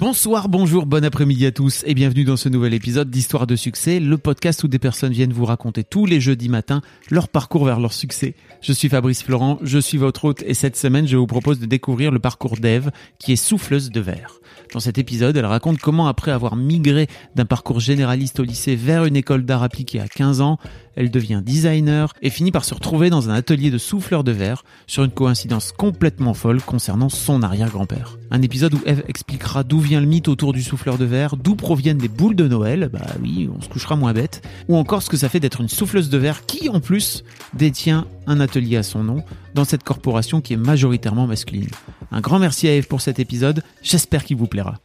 [0.00, 4.00] Bonsoir, bonjour, bon après-midi à tous et bienvenue dans ce nouvel épisode d'Histoire de succès,
[4.00, 7.78] le podcast où des personnes viennent vous raconter tous les jeudis matins leur parcours vers
[7.78, 8.34] leur succès.
[8.60, 11.66] Je suis Fabrice Florent, je suis votre hôte et cette semaine je vous propose de
[11.66, 12.90] découvrir le parcours d'Ève
[13.20, 14.40] qui est souffleuse de verre.
[14.72, 19.04] Dans cet épisode, elle raconte comment après avoir migré d'un parcours généraliste au lycée vers
[19.04, 20.58] une école d'art appliqué à 15 ans,
[20.96, 24.64] elle devient designer et finit par se retrouver dans un atelier de souffleur de verre
[24.86, 28.18] sur une coïncidence complètement folle concernant son arrière-grand-père.
[28.30, 31.54] Un épisode où Eve expliquera d'où vient le mythe autour du souffleur de verre, d'où
[31.54, 35.10] proviennent les boules de Noël, bah oui, on se couchera moins bête, ou encore ce
[35.10, 38.82] que ça fait d'être une souffleuse de verre qui en plus détient un atelier à
[38.82, 41.68] son nom dans cette corporation qui est majoritairement masculine.
[42.10, 44.78] Un grand merci à Eve pour cet épisode, j'espère qu'il vous plaira.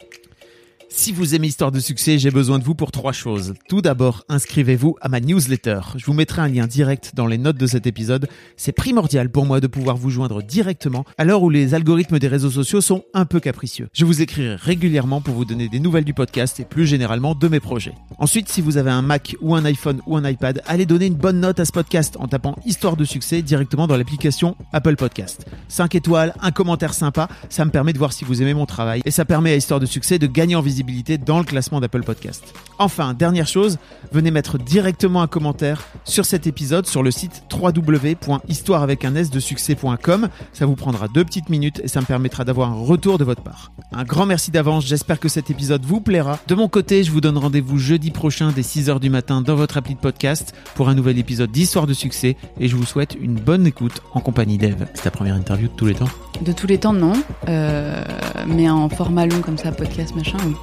[0.91, 3.53] Si vous aimez Histoire de succès, j'ai besoin de vous pour trois choses.
[3.67, 5.81] Tout d'abord, inscrivez-vous à ma newsletter.
[5.95, 8.27] Je vous mettrai un lien direct dans les notes de cet épisode.
[8.57, 12.27] C'est primordial pour moi de pouvoir vous joindre directement à l'heure où les algorithmes des
[12.27, 13.87] réseaux sociaux sont un peu capricieux.
[13.93, 17.47] Je vous écrirai régulièrement pour vous donner des nouvelles du podcast et plus généralement de
[17.47, 17.93] mes projets.
[18.17, 21.15] Ensuite, si vous avez un Mac ou un iPhone ou un iPad, allez donner une
[21.15, 25.45] bonne note à ce podcast en tapant Histoire de succès directement dans l'application Apple Podcast.
[25.67, 29.01] 5 étoiles, un commentaire sympa, ça me permet de voir si vous aimez mon travail
[29.05, 30.78] et ça permet à Histoire de succès de gagner en visibilité
[31.25, 32.53] dans le classement d'Apple Podcast.
[32.77, 33.77] Enfin, dernière chose,
[34.11, 39.29] venez mettre directement un commentaire sur cet épisode sur le site www.histoire avec un s
[39.29, 40.29] de succès.com.
[40.53, 43.43] Ça vous prendra deux petites minutes et ça me permettra d'avoir un retour de votre
[43.43, 43.71] part.
[43.91, 46.39] Un grand merci d'avance, j'espère que cet épisode vous plaira.
[46.47, 49.77] De mon côté, je vous donne rendez-vous jeudi prochain dès 6h du matin dans votre
[49.77, 53.35] appli de podcast pour un nouvel épisode d'Histoire de succès et je vous souhaite une
[53.35, 54.87] bonne écoute en compagnie d'Eve.
[54.93, 56.09] C'est ta première interview de tous les temps?
[56.41, 57.13] De tous les temps, non.
[57.47, 58.03] Euh,
[58.47, 60.55] mais en format long comme ça, podcast, machin, oui.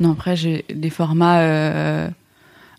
[0.00, 2.08] Non, après, j'ai des formats euh,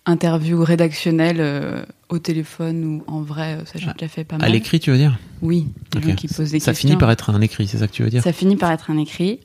[0.05, 4.35] interviews rédactionnels euh, au téléphone ou en vrai, euh, ça j'ai Ah, déjà fait pas
[4.35, 4.51] À mal.
[4.51, 5.17] l'écrit, tu veux dire?
[5.41, 6.03] Oui, des Ok.
[6.09, 6.89] gens qui posent des Ça questions.
[6.89, 8.23] finit par être un écrit, c'est ça que tu veux dire?
[8.23, 9.39] Ça finit par être un écrit.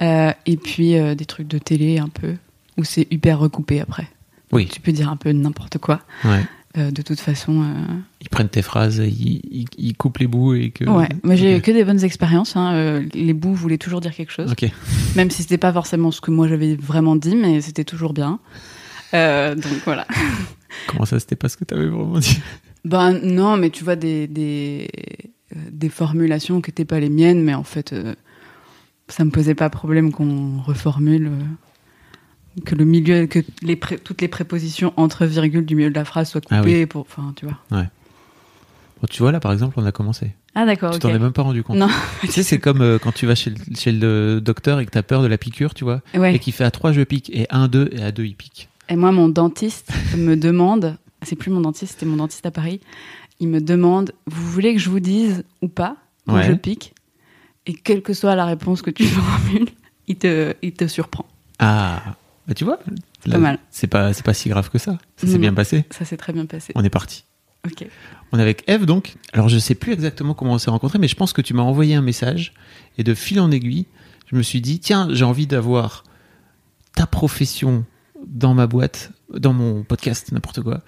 [0.00, 2.34] Euh, et puis des trucs de télé un peu,
[2.76, 4.06] où c'est hyper recoupé après.
[4.52, 4.66] Oui.
[4.68, 6.00] Tu peux dire un peu n'importe quoi.
[6.24, 6.44] Ouais.
[6.76, 7.74] Euh, de toute façon, euh,
[8.20, 10.84] Ils prennent tes phrases, ils, ils- ils coupent les bouts et que.
[10.84, 11.08] ouais.
[11.22, 11.62] Moi j'ai Ok.
[11.62, 12.56] que des bonnes expériences.
[12.56, 12.74] hein.
[12.74, 14.54] Euh, les bouts voulaient toujours dire quelque chose.
[15.16, 18.38] Même si c'était pas forcément ce que moi j'avais vraiment dit, mais c'était toujours bien.
[19.12, 20.06] Donc voilà.
[20.88, 22.38] Comment ça, c'était pas ce que t'avais vraiment dit?
[22.84, 24.88] Ben non, mais tu vois des des,
[25.72, 27.94] des formulations qui n'étaient pas les miennes, mais en fait,
[29.08, 31.30] ça me posait pas problème qu'on reformule,
[32.60, 36.04] que le milieu, que les pré- toutes les prépositions entre virgules du milieu de la
[36.04, 37.58] phrase soient Ah coupées pour, enfin, tu vois.
[37.70, 40.32] Bon, Tu vois, là, par exemple, on a commencé.
[40.54, 40.92] Ah d'accord.
[40.92, 41.76] Tu t'en es même pas rendu compte.
[41.76, 41.88] Non.
[42.22, 44.90] Tu sais, c'est comme euh, quand tu vas chez le, chez le docteur et que
[44.90, 46.34] t'as peur de la piqûre, tu vois, Ouais.
[46.34, 48.68] et qu'il fait à 3 je pique, et 1, 2, et à 2 il pique.
[48.88, 52.80] Et moi, mon dentiste me demande, c'est plus mon dentiste, c'était mon dentiste à Paris,
[53.38, 56.44] il me demande, vous voulez que je vous dise ou pas quand Ouais.
[56.46, 56.92] je pique?
[57.66, 59.68] Et quelle que soit la réponse que tu formules,
[60.08, 61.26] il te, il te surprend.
[61.60, 62.16] Ah,
[62.48, 62.78] bah tu vois,
[63.26, 63.58] là, mal.
[63.70, 64.98] c'est pas, c'est pas si grave que ça.
[65.16, 65.84] Ça s'est bien passé.
[65.90, 66.72] Ça s'est très bien passé.
[66.74, 67.24] On est parti.
[67.66, 67.86] Ok.
[68.32, 69.16] On est avec Eve donc.
[69.32, 71.62] Alors je sais plus exactement comment on s'est rencontrés, mais je pense que tu m'as
[71.62, 72.54] envoyé un message
[72.96, 73.86] et de fil en aiguille,
[74.30, 76.04] je me suis dit tiens j'ai envie d'avoir
[76.94, 77.84] ta profession
[78.26, 80.80] dans ma boîte, dans mon podcast, n'importe quoi.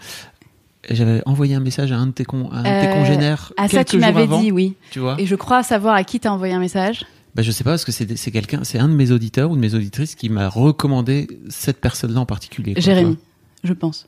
[0.89, 2.95] Et J'avais envoyé un message à un de tes, con- à un de tes Euh,
[2.95, 4.77] congénères Ah, ça, quelques tu jours m'avais avant, dit, oui.
[4.91, 5.21] tu vois.
[5.21, 7.05] Et je crois savoir à qui t'as envoyé un message.
[7.35, 9.55] Bah, je sais pas parce que c'est c'est quelqu'un, c'est un de mes auditeurs ou
[9.57, 12.75] de mes auditrices qui m'a recommandé cette personne-là en particulier.
[12.75, 13.17] quoi, Jérémy,
[13.63, 14.07] tu je pense.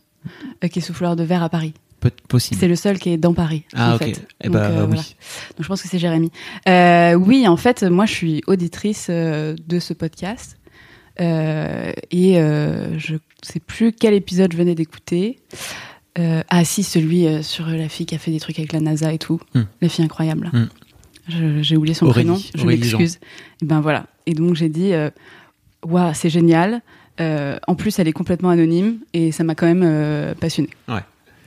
[0.64, 1.72] Euh, qui est souffleur de verre à Paris.
[2.00, 2.10] vois.
[2.10, 2.58] Peut- possible.
[2.60, 3.64] C'est le seul qui est dans Paris.
[3.74, 4.04] Ah en ok.
[4.04, 4.26] fait.
[4.40, 4.86] Eh Donc, bah euh, oui.
[4.88, 5.02] voilà.
[5.02, 6.30] Donc je pense que c'est Jérémy.
[6.68, 10.56] Euh, oui, en fait, moi je suis auditrice euh, de ce podcast.
[11.20, 15.38] Euh, et euh, je sais plus quel épisode je venais d'écouter.
[16.18, 18.80] Euh, ah si, celui euh, sur la fille qui a fait des trucs avec la
[18.80, 19.40] NASA et tout.
[19.54, 19.62] Hmm.
[19.80, 20.50] La fille incroyable.
[20.52, 20.66] Hmm.
[21.28, 23.18] J'ai oublié son Aurélie, prénom, je m'excuse.
[23.62, 24.06] Et ben voilà.
[24.26, 24.92] Et donc j'ai dit,
[25.84, 26.82] waouh, c'est génial.
[27.20, 30.70] Euh, en plus, elle est complètement anonyme et ça m'a quand même euh, passionnée.
[30.88, 31.02] Ouais.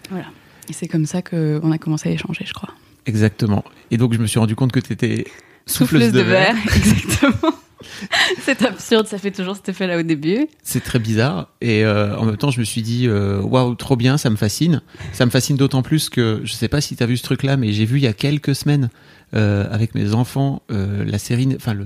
[0.10, 0.28] Voilà.
[0.70, 2.70] Et c'est comme ça qu'on a commencé à échanger, je crois.
[3.06, 3.64] Exactement.
[3.92, 5.26] Et donc je me suis rendu compte que tu étais
[5.68, 7.54] Souffleuse de verre, exactement.
[8.42, 10.48] c'est absurde, ça fait toujours cet effet-là au début.
[10.64, 11.50] C'est très bizarre.
[11.62, 14.36] Et euh, en même temps, je me suis dit, euh, waouh, trop bien, ça me
[14.36, 14.82] fascine.
[15.14, 17.58] Ça me fascine d'autant plus que je sais pas si tu as vu ce truc-là,
[17.58, 18.90] mais j'ai vu il y a quelques semaines
[19.36, 21.86] euh, avec mes enfants euh, la série, enfin le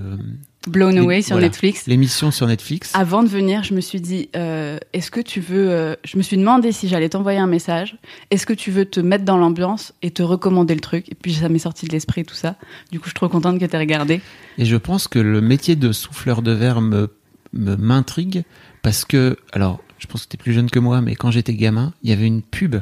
[0.68, 1.48] Blown Les- Away sur voilà.
[1.48, 1.88] Netflix.
[1.88, 2.92] l'émission sur Netflix.
[2.94, 5.70] Avant de venir, je me suis dit, euh, est-ce que tu veux...
[5.72, 7.98] euh, je me suis demandé si j'allais t'envoyer un message.
[8.30, 11.10] Est-ce que tu veux te mettre dans l'ambiance et te recommander le truc?
[11.10, 12.56] Et puis ça m'est sorti de l'esprit tout ça.
[12.92, 14.22] Du coup, je suis trop contente que tu aies regardé.
[14.58, 17.10] Et je pense que le métier de souffleur de verre me
[17.54, 18.44] me- m'intrigue
[18.84, 21.54] parce que, alors, je pense que tu es plus jeune que moi, mais quand j'étais
[21.56, 22.76] gamin, il y avait une pub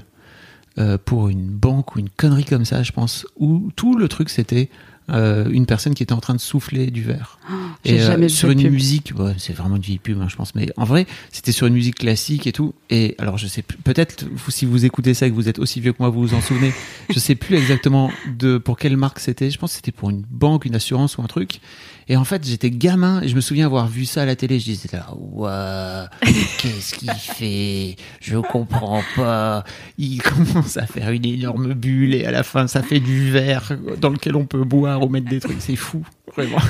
[0.78, 4.30] euh, pour une banque ou une connerie comme ça, je pense, où tout le truc
[4.30, 4.70] c'était
[5.10, 7.40] euh, une personne qui était en train de souffler du verre.
[7.86, 8.74] J'ai Et euh, jamais vu sur une pub.
[8.74, 11.66] musique, ouais, c'est vraiment une vieille pub, hein, je pense, mais en vrai, c'était sur
[11.66, 12.74] une musique classique et tout.
[12.90, 15.80] Et alors, je sais plus- peut-être si vous écoutez ça et que vous êtes aussi
[15.80, 16.74] vieux que moi, vous vous en souvenez.
[17.10, 19.50] je sais plus exactement de pour quelle marque c'était.
[19.50, 21.62] Je pense que c'était pour une banque, une assurance ou un truc.
[22.10, 24.60] Et en fait, j'étais gamin et je me souviens avoir vu ça à la télé.
[24.60, 27.96] Je disais là, ouais, qu'est-ce qu'il fait?
[28.22, 29.66] Je comprends pas.
[29.98, 33.78] Il commence à faire une énorme bulle et à la fin, ça fait du verre
[34.00, 35.58] dans lequel on peut boire ou mettre des trucs.
[35.60, 36.04] C'est fou,
[36.36, 36.58] vraiment.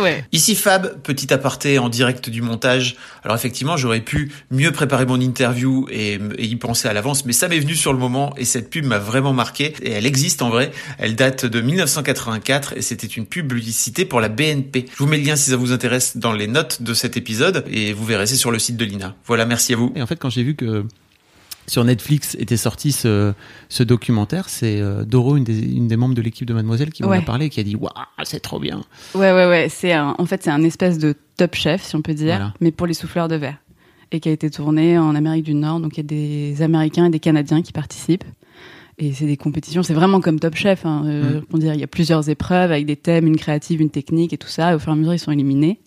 [0.00, 0.24] Ouais.
[0.32, 2.96] Ici Fab, petit aparté en direct du montage.
[3.22, 7.32] Alors effectivement, j'aurais pu mieux préparer mon interview et, et y penser à l'avance, mais
[7.32, 9.74] ça m'est venu sur le moment et cette pub m'a vraiment marqué.
[9.82, 10.70] Et elle existe en vrai.
[10.98, 14.79] Elle date de 1984 et c'était une publicité pour la BNP.
[14.92, 17.64] Je vous mets le lien si ça vous intéresse dans les notes de cet épisode
[17.70, 19.14] et vous verrez c'est sur le site de l'INA.
[19.26, 19.92] Voilà, merci à vous.
[19.96, 20.84] Et en fait, quand j'ai vu que
[21.66, 23.32] sur Netflix était sorti ce,
[23.68, 27.02] ce documentaire, c'est euh, Doro, une des, une des membres de l'équipe de Mademoiselle, qui
[27.04, 27.92] m'en a parlé et qui a dit Waouh,
[28.24, 28.82] c'est trop bien.
[29.14, 29.68] Ouais, ouais, ouais.
[29.70, 32.54] C'est un- en fait, c'est un espèce de top chef, si on peut dire, Voilà.
[32.60, 33.56] mais pour les souffleurs de verre.
[34.10, 35.78] Et qui a été tourné en Amérique du Nord.
[35.78, 36.02] Donc, il y a
[36.54, 38.24] des Américains et des Canadiens qui participent.
[39.02, 39.82] Et c'est des compétitions.
[39.82, 40.84] C'est vraiment comme Top Chef.
[40.84, 41.04] Hein.
[41.06, 41.58] Euh, Mm.
[41.74, 44.72] il y a plusieurs épreuves avec des thèmes, une créative, une technique et tout ça.
[44.72, 45.80] Et au fur et à mesure, ils sont éliminés.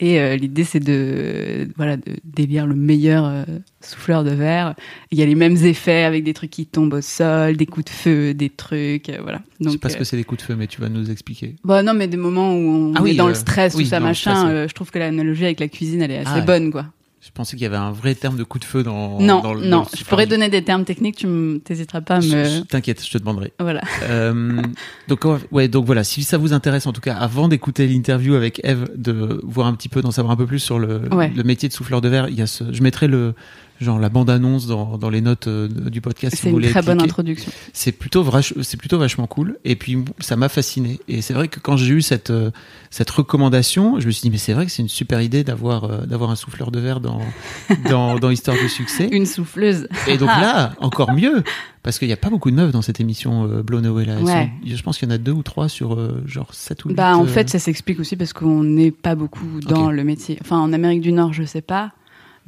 [0.00, 3.42] Et euh, l'idée, c'est de, voilà, de d'élire le meilleur euh,
[3.80, 4.76] souffleur de verre.
[5.10, 7.86] Il y a les mêmes effets avec des trucs qui tombent au sol, des coups
[7.86, 9.40] de feu, des trucs, euh, voilà.
[9.58, 10.88] je sais Donc, pas ce euh, que c'est des coups de feu, mais tu vas
[10.88, 11.56] nous expliquer.
[11.64, 13.82] Bah non, mais des moments où on Ah oui, est dans euh, le stress, oui,
[13.82, 14.36] tout ça, machin.
[14.36, 14.50] stress, ouais.
[14.56, 16.86] euh, je trouve que l'analogie avec la cuisine, elle est assez Ah bonne, quoi.
[17.28, 19.20] Je pensais qu'il y avait un vrai terme de coup de feu dans.
[19.20, 22.16] non, dans le- non, dans le je pourrais donner des termes techniques, tu n'hésiteras pas
[22.16, 22.44] à Je- me.
[22.44, 23.52] je- T'inquiète, je te demanderai.
[23.60, 23.82] Voilà.
[24.04, 24.60] Euh,
[25.08, 25.20] donc
[25.52, 28.88] ouais, donc voilà, si ça vous intéresse en tout cas, avant d'écouter l'interview avec Eve,
[28.96, 31.30] de voir un petit peu, d'en savoir un peu plus sur le, Ouais.
[31.36, 33.34] le métier de souffleur de verre, il y a ce, je mettrai le
[33.80, 36.36] genre la bande annonce dans, dans les notes euh, du podcast.
[36.40, 37.50] C'est une très bonne introduction.
[37.72, 38.24] c'est plutôt
[38.62, 41.92] c'est plutôt vachement cool et puis ça m'a fasciné et c'est vrai que quand j'ai
[41.94, 42.50] eu cette euh,
[42.90, 45.84] cette recommandation je me suis dit mais c'est vrai que c'est une super idée d'avoir
[45.84, 47.20] euh, d'avoir un souffleur de verre dans
[47.90, 49.88] dans dans histoire de succès Une souffleuse.
[50.06, 51.42] et donc là encore mieux
[51.82, 54.14] parce qu'il n'y a pas beaucoup de meufs dans cette émission euh, Blown Away là
[54.18, 54.50] Elles Ouais.
[54.66, 56.94] je pense qu'il y en a deux ou trois sur euh, genre sept ou huit,
[56.96, 60.36] Bah, en fait, ça s'explique aussi parce qu'on n'est pas beaucoup dans le métier.
[60.42, 61.92] Enfin, en Amérique du Nord, je sais pas.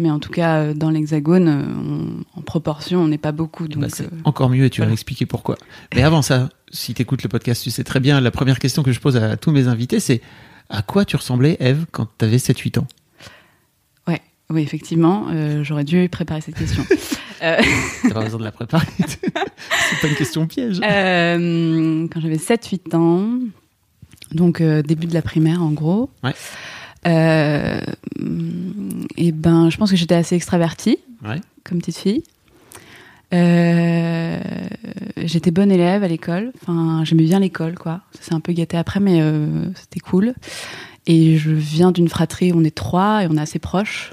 [0.01, 3.69] Mais en tout cas, euh, dans l'Hexagone, euh, en proportion, on n'est pas beaucoup.
[3.69, 4.93] bah, c'est euh, encore mieux et tu vas voilà.
[4.93, 5.59] m'expliquer pourquoi.
[5.95, 8.83] Mais avant ça, si tu écoutes le podcast, tu sais très bien, la première question
[8.83, 10.23] que je pose à tous mes invités, c'est
[10.71, 12.87] à quoi tu ressemblais, Eve, quand tu avais 7-8 ans?
[14.09, 16.85] Ouais, oui, effectivement, euh, j'aurais dû préparer cette question.
[17.43, 17.57] Euh,
[18.03, 18.87] T'as pas besoin de la préparer.
[18.99, 20.79] c'est pas une question piège.
[20.79, 23.31] Quand j'avais 7-8 ans,
[24.33, 26.11] donc début de la primaire en gros.
[26.23, 26.35] Ouais.
[27.07, 27.80] Euh,
[29.21, 31.41] et ben, je pense que j'étais assez extravertie Ouais.
[31.65, 32.23] comme petite fille.
[33.33, 34.41] Euh,
[35.19, 36.53] j'étais bonne élève à l'école.
[36.63, 38.01] Enfin, j'aimais bien l'école, quoi.
[38.13, 40.35] Ça s'est un peu gâté après, mais euh, c'était cool.
[41.07, 44.13] Et je viens d'une fratrie, on est trois et on est assez proches.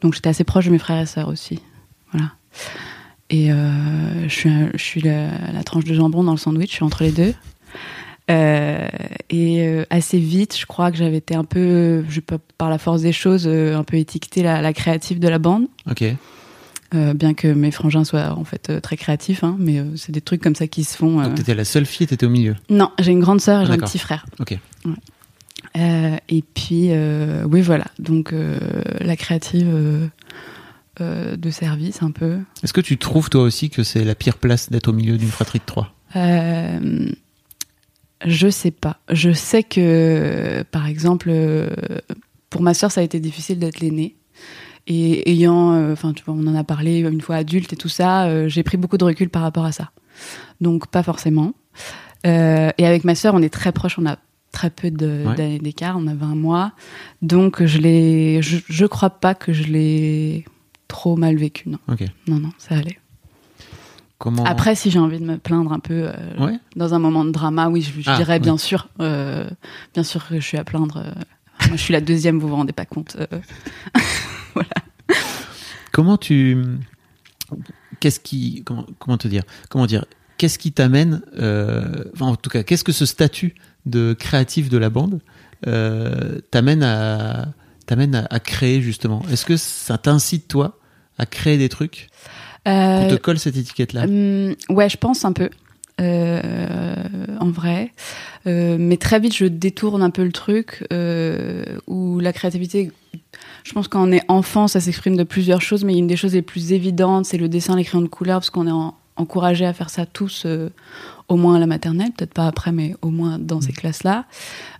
[0.00, 1.60] Donc j'étais assez proche de mes frères et sœurs aussi.
[2.12, 2.32] Voilà.
[3.30, 6.74] Et euh, je suis, je suis la, la tranche de jambon dans le sandwich, je
[6.76, 7.34] suis entre les deux.
[8.30, 8.86] Euh,
[9.30, 12.78] et euh, assez vite, je crois que j'avais été un peu, je peux, par la
[12.78, 15.66] force des choses, euh, un peu étiquetée la, la créative de la bande.
[15.90, 16.04] Ok.
[16.94, 20.12] Euh, bien que mes frangins soient en fait euh, très créatifs, hein, mais euh, c'est
[20.12, 21.20] des trucs comme ça qui se font.
[21.20, 21.24] euh.
[21.24, 22.54] Donc t'étais la seule fille t'étais au milieu.
[22.70, 24.24] Non, j'ai une grande sœur et Ah, j'ai un petit frère.
[24.40, 24.58] Ok.
[25.76, 27.84] Euh, et puis, euh, oui, voilà.
[27.98, 28.58] Donc, euh,
[29.00, 30.06] la créative euh,
[31.00, 32.38] euh, de service, un peu.
[32.62, 35.28] Est-ce que tu trouves toi aussi que c'est la pire place d'être au milieu d'une
[35.28, 35.94] fratrie de trois?
[36.16, 37.10] Euh,
[38.24, 38.98] je sais pas.
[39.10, 41.68] Je sais que, par exemple, euh,
[42.50, 44.16] pour ma sœur, ça a été difficile d'être l'aînée.
[44.86, 47.90] Et ayant, euh, enfin, tu vois, on en a parlé une fois adulte et tout
[47.90, 49.90] ça, euh, j'ai pris beaucoup de recul par rapport à ça.
[50.60, 51.52] Donc, pas forcément.
[52.26, 54.16] Euh, et avec ma sœur, on est très proches, on a
[54.50, 55.34] très peu Ouais.
[55.36, 56.72] d'années d'écart, on a 20 mois.
[57.20, 60.44] Donc, je l'ai, je, je crois pas que je l'ai
[60.88, 61.78] trop mal vécu, non.
[62.26, 62.98] Non, non, ça allait.
[64.18, 66.12] Comment Après, si j'ai envie de me plaindre un peu euh,
[66.44, 66.58] Ouais.
[66.74, 68.38] dans un moment de drama, oui, je, je Ah, dirais ouais.
[68.40, 69.48] bien sûr, euh,
[69.94, 70.96] bien sûr que je suis à plaindre.
[70.96, 71.12] euh,
[71.68, 73.16] moi, je suis la deuxième, vous vous rendez pas compte.
[75.92, 76.56] Comment tu
[78.00, 80.04] Qu'est-ce qui comment, comment te dire Comment dire
[80.36, 83.54] Qu'est-ce qui t'amène enfin, En tout cas, qu'est-ce que ce statut
[83.86, 85.20] de créatif de la bande
[85.62, 87.48] t'amène à
[87.86, 89.22] t'amène à, à créer justement?
[89.30, 90.78] Est-ce que ça t'incite toi
[91.18, 92.08] à créer des trucs?
[92.66, 94.04] On te colle cette étiquette-là?
[94.04, 95.48] Hum, ouais, je pense un peu.
[96.00, 96.94] Euh,
[97.40, 97.92] en vrai.
[98.46, 102.92] Euh, mais très vite, je détourne un peu le truc euh, où la créativité.
[103.64, 106.34] Je pense quand on est enfant, ça s'exprime de plusieurs choses, mais une des choses
[106.34, 109.66] les plus évidentes, c'est le dessin, les crayons de couleur, parce qu'on est en- encouragé
[109.66, 110.70] à faire ça tous, euh,
[111.28, 114.24] au moins à la maternelle, peut-être pas après, mais au moins dans ces classes-là.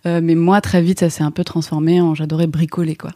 [0.07, 3.11] Euh, mais moi, très vite, ça s'est un peu transformé en j'adorais bricoler, quoi.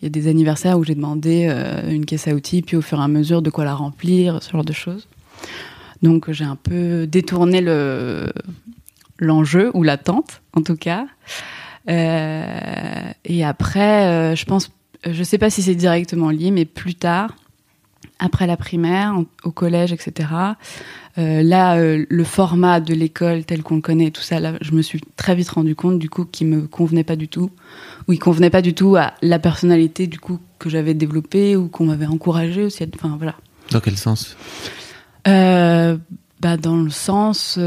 [0.00, 2.80] Il y a des anniversaires où j'ai demandé euh, une caisse à outils, puis au
[2.80, 5.08] fur et à mesure de quoi la remplir, ce genre de choses.
[6.02, 8.32] Donc j'ai un peu détourné le
[9.18, 11.06] l'enjeu ou l'attente, en tout cas.
[11.88, 14.70] Euh, et après, euh, je pense,
[15.08, 17.36] je sais pas si c'est directement lié, mais plus tard,
[18.18, 20.28] après la primaire, en- au collège, etc.
[21.18, 24.72] euh, là, euh, le format de l'école tel qu'on le connaît, tout ça, là, je
[24.72, 27.50] me suis très vite rendu compte du coup qu'il me convenait pas du tout,
[28.08, 31.68] ou il convenait pas du tout à la personnalité du coup que j'avais développée ou
[31.68, 32.84] qu'on m'avait encouragé aussi.
[32.94, 33.34] Enfin voilà.
[33.70, 34.36] Dans quel sens?
[35.28, 35.96] Euh,
[36.40, 37.58] bah, dans le sens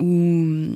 [0.00, 0.66] où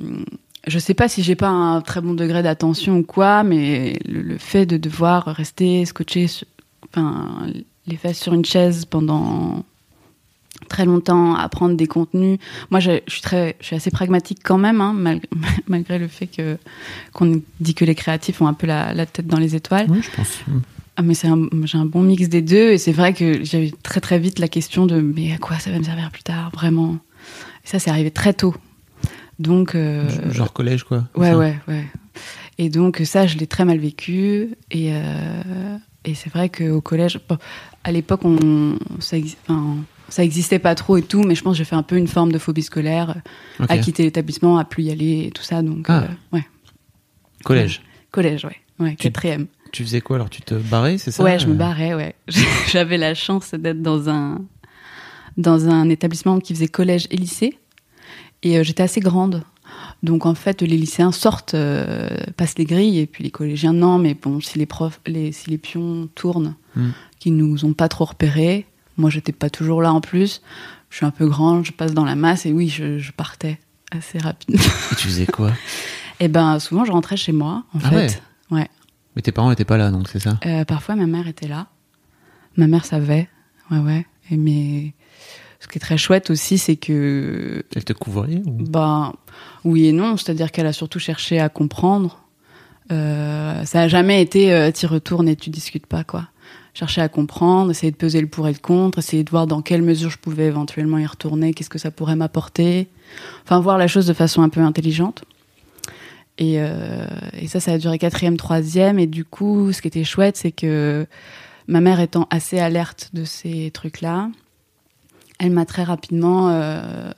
[0.67, 4.21] je sais pas si j'ai pas un très bon degré d'attention ou quoi, mais le,
[4.21, 6.27] le fait de devoir rester scotché,
[6.89, 7.47] enfin
[7.91, 9.63] les fesses sur une chaise pendant
[10.69, 12.39] très longtemps, apprendre des contenus.
[12.69, 15.27] Moi, je, je suis très, je suis assez pragmatique quand même, hein, malgré,
[15.67, 16.57] malgré le fait que
[17.13, 19.87] qu'on dit que les créatifs ont un peu la, la tête dans les étoiles.
[19.89, 20.39] Oui, je pense.
[20.97, 23.73] Ah, mais c'est un, j'ai un bon mix des deux et c'est vrai que j'avais
[23.83, 26.51] très très vite la question de mais à quoi ça va me servir plus tard
[26.53, 26.97] vraiment?
[27.63, 28.53] Et ça c'est arrivé très tôt
[29.39, 31.07] donc euh, Genre collège, quoi.
[31.15, 31.37] ouais Ça?
[31.37, 31.85] ouais ouais
[32.57, 37.19] et donc ça je l'ai très mal vécu et euh, et c'est vrai qu'au collège
[37.27, 37.37] bon,
[37.83, 39.77] à l'époque on ça, enfin,
[40.09, 42.07] ça existait pas trop et tout mais je pense que j'ai fait un peu une
[42.07, 43.21] forme de phobie scolaire
[43.59, 43.67] Ok.
[43.69, 46.03] à quitter l'établissement à plus y aller et tout ça donc Ah.
[46.03, 46.45] euh, ouais
[47.43, 47.81] Collège.
[48.11, 48.45] collège
[48.79, 50.29] ouais quatrième Tu faisais quoi alors?
[50.29, 51.23] Tu te barrais, c'est ça?
[51.23, 52.15] Ouais, je me Euh, barrais, ouais.
[52.71, 54.41] J'avais la chance d'être dans un,
[55.37, 57.57] dans un établissement qui faisait collège et lycée.
[58.43, 59.43] Et euh, j'étais assez grande.
[60.03, 63.97] Donc en fait, les lycéens sortent, euh, passent les grilles, et puis les collégiens, non,
[63.99, 66.89] mais bon, si les profs, les, si les pions tournent, Hmm.
[67.21, 68.65] Qui nous ont pas trop repérés,
[68.97, 70.41] moi j'étais pas toujours là en plus,
[70.89, 73.59] je suis un peu grande, je passe dans la masse, et oui, je, je partais
[73.91, 74.59] assez rapidement.
[74.91, 75.51] Et tu faisais quoi?
[76.19, 78.21] Et ben souvent, je rentrais chez moi, en Ah fait.
[78.49, 78.67] ouais.
[79.15, 80.39] Mais tes parents étaient pas là, donc c'est ça?
[80.47, 81.67] Euh, parfois, ma mère était là.
[82.57, 83.29] Ma mère savait.
[83.69, 84.05] Ouais, ouais.
[84.31, 84.93] Et mais
[85.59, 88.51] ce qui est très chouette aussi, c'est que, Elle te couvrait ou...
[88.51, 89.13] ben,
[89.63, 90.17] oui et non.
[90.17, 92.23] C'est-à-dire qu'elle a surtout cherché à comprendre.
[92.91, 96.27] Euh, ça a jamais été euh, t'y retournes et tu discutes pas, quoi.
[96.73, 99.61] Chercher à comprendre, essayer de peser le pour et le contre, essayer de voir dans
[99.61, 102.87] quelle mesure je pouvais éventuellement y retourner, qu'est-ce que ça pourrait m'apporter.
[103.43, 105.23] Enfin, voir la chose de façon un peu intelligente.
[106.37, 107.05] Et, euh,
[107.47, 108.99] ça, ça a duré quatrième, troisième.
[108.99, 111.05] Et du coup, ce qui était chouette, c'est que
[111.67, 114.29] ma mère étant assez alerte de ces trucs-là,
[115.39, 117.11] elle m'a très rapidement euh,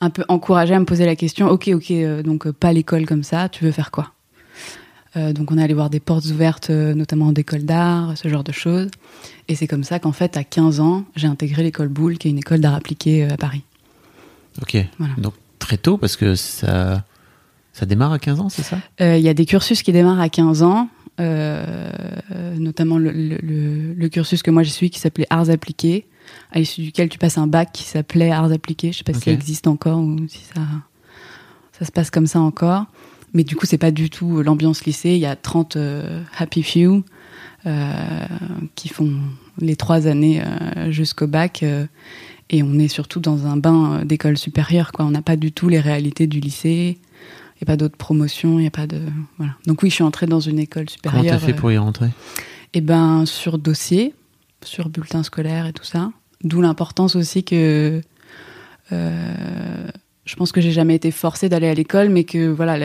[0.00, 3.22] un peu encouragée à me poser la question Ok, ok, euh, donc pas l'école comme
[3.22, 4.12] ça, tu veux faire quoi?
[5.16, 8.52] Donc on est allé voir des portes ouvertes, euh, notamment d'écoles d'art, ce genre de
[8.52, 8.88] choses.
[9.48, 12.30] Et c'est comme ça qu'en fait, à 15 ans, j'ai intégré l'école Boulle, qui est
[12.30, 13.62] une école d'art appliqué euh, à Paris.
[14.62, 14.76] Ok.
[14.98, 15.14] Voilà.
[15.18, 17.04] Donc très tôt, parce que ça,
[17.72, 18.78] ça démarre à 15 ans, c'est ça?
[19.00, 20.88] Euh, Il y a des cursus qui démarrent à 15 ans,
[21.20, 26.06] euh, notamment le, le- le- le cursus que moi j'ai suivi qui s'appelait Arts appliqués,
[26.52, 28.92] à l'issue duquel tu passes un bac qui s'appelait Arts appliqués.
[28.92, 29.18] Je sais pas Ok.
[29.18, 30.60] si ça existe encore ou si ça,
[31.78, 32.84] ça se passe comme ça encore.
[33.34, 35.10] Mais du coup, c'est pas du tout l'ambiance lycée.
[35.10, 37.04] Il y a 30 euh, happy few
[37.66, 37.92] euh,
[38.74, 39.12] qui font
[39.58, 41.62] les trois années euh, jusqu'au bac.
[41.62, 41.86] euh,
[42.50, 44.92] et on est surtout dans un bain euh, d'école supérieure.
[44.92, 45.04] Quoi.
[45.04, 46.96] On n'a pas du tout les réalités du lycée.
[47.56, 49.00] Il n'y a pas d'autres promotions, il n'y a pas de.
[49.36, 49.54] Voilà.
[49.66, 51.40] Donc, oui, je suis entrée dans une école Comment supérieure.
[51.40, 52.08] t'as fait pour y rentrer?
[52.72, 54.14] Et ben, sur dossier,
[54.64, 56.10] sur bulletin scolaire et tout ça.
[56.44, 58.00] D'où l'importance aussi que.
[58.92, 59.88] euh,
[60.28, 62.76] je pense que j'ai jamais été forcée d'aller à l'école, mais que voilà,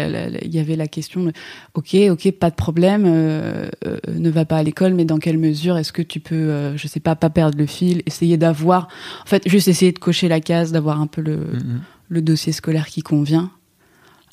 [0.42, 1.34] il y avait la question de,
[1.74, 5.38] ok, ok, pas de problème, euh, euh, ne va pas à l'école, mais dans quelle
[5.38, 8.88] mesure est-ce que tu peux, euh, je sais pas, pas perdre le fil, essayer d'avoir,
[9.24, 11.82] en fait, juste essayer de cocher la case, d'avoir un peu le, Mhm.
[12.08, 13.52] le dossier scolaire qui convient,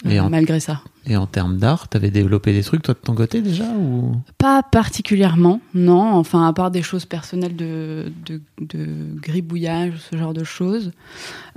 [0.08, 0.80] Et euh, en- malgré ça.
[1.06, 4.16] Et en termes d'art, t'avais développé des trucs toi de ton côté déjà ou?
[4.38, 6.12] Pas particulièrement, non.
[6.14, 8.86] Enfin, à part des choses personnelles de, de, de
[9.20, 10.92] gribouillage, ce genre de choses.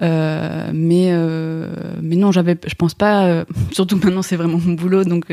[0.01, 1.67] Euh, mais, euh,
[2.01, 3.25] mais non, j'avais, je pense pas.
[3.27, 5.31] euh, surtout maintenant, c'est vraiment mon boulot, donc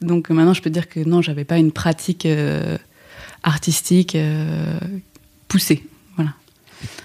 [0.00, 2.26] donc maintenant, je peux dire que non, j'avais pas une pratique
[3.42, 4.16] artistique
[5.48, 5.84] poussée.
[6.16, 6.32] Voilà.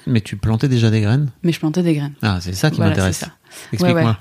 [0.07, 1.29] Mais tu plantais déjà des graines?
[1.43, 2.13] Mais je plantais des graines.
[2.21, 3.23] Ah, c'est ça qui Voilà, m'intéresse.
[3.71, 4.01] Explique-moi.
[4.01, 4.13] Ouais, ouais.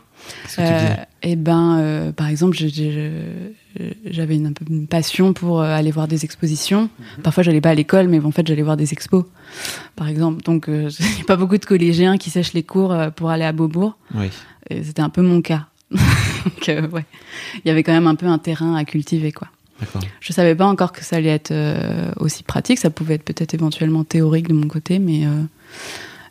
[0.42, 2.56] Qu'est-ce que tu faisais et ben, euh, par exemple,
[4.04, 6.90] j'avais une, passion pour euh, aller voir des expositions.
[7.16, 7.22] Mhm.
[7.22, 9.24] Parfois, j'allais pas à l'école, mais en fait, j'allais voir des expos,
[9.94, 10.42] par exemple.
[10.42, 13.30] Donc, euh, il n'y a pas beaucoup de collégiens qui sèchent les cours euh, pour
[13.30, 13.96] aller à Beaubourg.
[14.16, 14.30] Oui.
[14.68, 15.66] Et c'était un peu mon cas.
[15.92, 17.04] Donc, euh, ouais,
[17.64, 19.46] il y avait quand même un peu un terrain à cultiver, quoi.
[20.20, 22.78] Je savais pas encore que ça allait être euh, aussi pratique.
[22.78, 25.42] Ça pouvait être peut-être éventuellement théorique de mon côté, mais euh,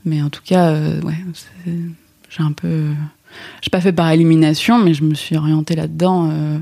[0.06, 1.18] mais en tout cas, euh, ouais,
[1.66, 2.92] j'ai un peu,
[3.62, 6.60] j'ai pas fait par élimination, mais je me suis orientée là-dedans euh,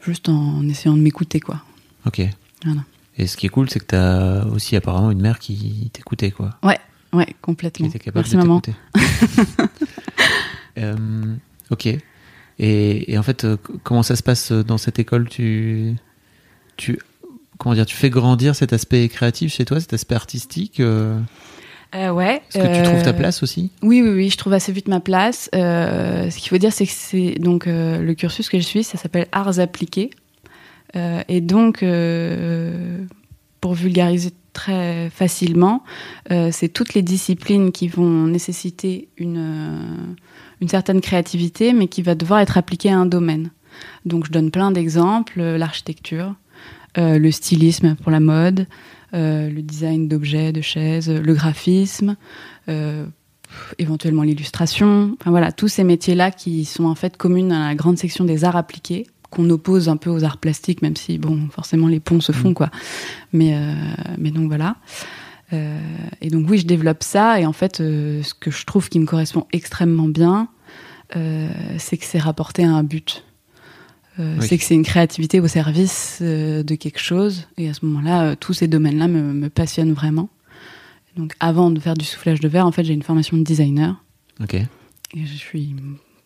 [0.00, 1.62] juste en essayant de m'écouter, quoi.
[2.06, 2.20] Ok.
[2.64, 2.80] Voilà.
[3.18, 6.30] Et ce qui est cool, c'est que tu as aussi apparemment une mère qui t'écoutait,
[6.30, 6.50] quoi.
[6.62, 6.78] Ouais,
[7.12, 7.86] ouais, Qui complètement.
[7.88, 8.62] était capable Merci de maman.
[10.78, 11.34] Euh,
[11.70, 11.86] ok.
[11.86, 15.28] Et, et en fait, euh, comment ça se passe dans cette école?
[15.28, 15.94] Tu,
[16.78, 16.98] tu,
[17.58, 20.80] comment dire, tu fais grandir cet aspect créatif chez toi, cet aspect artistique.
[20.80, 21.18] euh,
[21.94, 22.42] Euh, ouais.
[22.54, 23.70] Est-ce que tu trouves ta euh, place aussi?
[23.82, 25.50] Oui, oui, oui, je trouve assez vite ma place.
[25.54, 28.98] Euh, ce qu'il faut dire, c'est que c'est donc le cursus que je suis, ça
[28.98, 30.10] s'appelle arts appliqués.
[30.94, 31.84] Et donc,
[33.60, 35.82] pour vulgariser très facilement,
[36.28, 40.16] c'est toutes les disciplines qui vont nécessiter une,
[40.60, 43.50] une certaine créativité, mais qui va devoir être appliquée à un domaine.
[44.04, 46.34] Donc, je donne plein d'exemples l'architecture,
[46.96, 48.66] le stylisme pour la mode,
[49.12, 52.16] le design d'objets, de chaises, le graphisme,
[52.68, 53.04] euh,
[53.78, 55.16] éventuellement l'illustration.
[55.20, 58.44] Enfin voilà, tous ces métiers-là qui sont en fait communs à la grande section des
[58.44, 62.20] arts appliqués qu'on oppose un peu aux arts plastiques, même si bon, forcément les ponts
[62.20, 62.70] se font quoi.
[63.32, 63.74] Mais euh,
[64.18, 64.76] mais donc voilà.
[65.52, 65.78] Euh,
[66.20, 68.98] et donc oui, je développe ça et en fait, euh, ce que je trouve qui
[68.98, 70.48] me correspond extrêmement bien,
[71.16, 73.24] euh, c'est que c'est rapporté à un but.
[74.18, 74.46] Euh, Oui.
[74.46, 77.46] C'est que c'est une créativité au service euh, de quelque chose.
[77.56, 80.28] Et à ce moment-là, euh, tous ces domaines-là me, me passionnent vraiment.
[81.16, 84.02] Donc avant de faire du soufflage de verre, en fait, j'ai une formation de designer.
[84.42, 84.54] Ok.
[84.54, 84.66] Et
[85.26, 85.74] je suis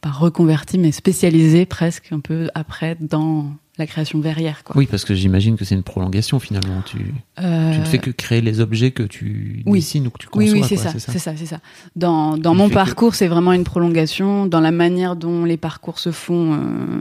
[0.01, 4.63] pas reconvertie, mais spécialisée presque un peu après dans la création verrière.
[4.65, 4.77] Quoi.
[4.77, 6.83] Oui, parce que j'imagine que c'est une prolongation finalement.
[6.87, 6.99] Tu,
[7.43, 9.81] Euh, tu ne fais que créer les objets que tu oui.
[9.81, 10.51] dessines ou que tu conçois.
[10.53, 11.59] Oui, oui, c'est ça, c'est ça, c'est ça.
[11.95, 15.99] Dans, dans mon que- parcours, c'est vraiment une prolongation dans la manière dont les parcours
[15.99, 16.55] se font.
[16.55, 17.01] euh,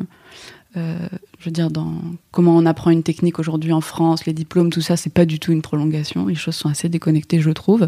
[0.77, 0.97] euh,
[1.39, 1.93] je veux dire, dans
[2.31, 5.39] comment on apprend une technique aujourd'hui en France, les diplômes, tout ça, c'est pas du
[5.39, 6.27] tout une prolongation.
[6.27, 7.87] Les choses sont assez déconnectées, je trouve.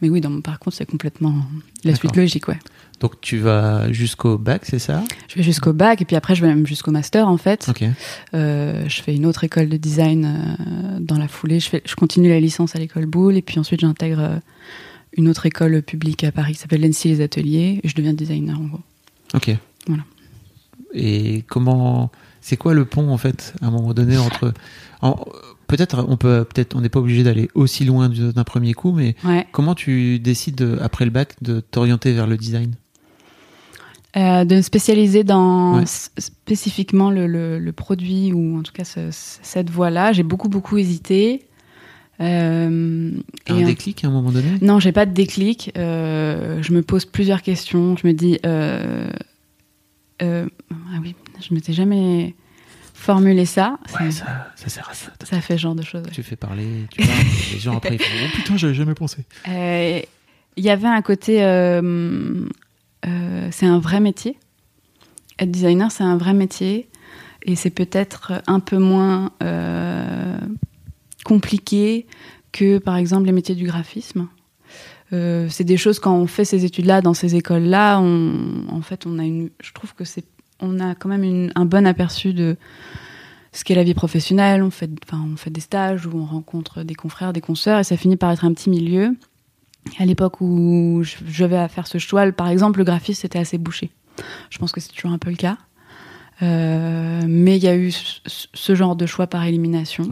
[0.00, 1.34] Mais oui, dans mon parcours, c'est complètement
[1.84, 2.58] la suite logique, ouais.
[3.00, 5.02] Donc tu vas jusqu'au bac, c'est ça?
[5.28, 7.68] Je vais jusqu'au bac et puis après, je vais même jusqu'au master, en fait.
[7.68, 7.84] Ok.
[8.34, 11.58] Euh, je fais une autre école de design euh, dans la foulée.
[11.58, 14.40] Je, fais, je continue la licence à l'école Boulle et puis ensuite j'intègre
[15.16, 18.58] une autre école publique à Paris qui s'appelle l'ENSI Les Ateliers et je deviens designer
[18.58, 18.80] en gros.
[19.34, 19.50] Ok.
[19.86, 20.04] Voilà.
[20.94, 22.10] Et comment
[22.42, 24.52] C'est quoi le pont en fait à un moment donné entre
[25.00, 25.18] en-
[25.68, 28.92] Peut-être on peut peut-être on n'est pas obligé d'aller aussi loin du- d'un premier coup,
[28.92, 29.46] mais Ouais.
[29.52, 32.74] comment tu décides de- après le bac de t'orienter vers le design?
[34.18, 35.84] Euh, de me spécialiser dans Ouais.
[35.86, 40.12] spécifiquement le, le- le produit ou en tout cas ce- ce- cette voie-là.
[40.12, 41.46] J'ai beaucoup beaucoup hésité.
[42.20, 43.10] Euh,
[43.46, 44.48] et un déclic à un moment donné?
[44.60, 45.72] Non, j'ai pas de déclic.
[45.78, 47.96] Euh, je me pose plusieurs questions.
[47.96, 49.06] Je me dis, ah
[51.00, 51.14] oui,
[51.48, 52.34] je m'étais jamais
[52.94, 53.78] formulé ça.
[54.00, 55.10] Ouais, ça, sert à ça.
[55.24, 56.04] ça fait ce genre de choses.
[56.04, 56.10] ouais.
[56.12, 57.18] Tu fais parler, tu parles,
[57.52, 59.24] les gens après ils font oh putain j'avais jamais pensé.
[59.48, 60.00] Euh,
[60.56, 62.46] Il y avait un côté, euh,
[63.06, 64.36] euh, c'est un vrai métier.
[65.38, 66.88] Être designer, c'est un vrai métier,
[67.44, 70.36] et c'est peut-être un peu moins euh,
[71.24, 72.06] compliqué
[72.52, 74.28] que, par exemple, les métiers du graphisme.
[75.12, 79.06] Euh, c'est des choses quand on fait ces études-là dans ces écoles-là, on, en fait,
[79.06, 80.24] on a une, je trouve que c'est,
[80.62, 82.56] on a quand même un bon aperçu de
[83.52, 84.62] ce qu'est la vie professionnelle.
[84.62, 87.84] On fait, enfin, on fait des stages où on rencontre des confrères, des consoeurs, et
[87.84, 89.14] ça finit par être un petit milieu.
[89.98, 93.58] À l'époque où je, vais à faire ce choix, par exemple, le graphisme c'était assez
[93.58, 93.90] bouché.
[94.50, 95.58] Je pense que c'est toujours un peu le cas.
[96.40, 100.04] Euh, mais il y a eu ce, genre de choix par élimination.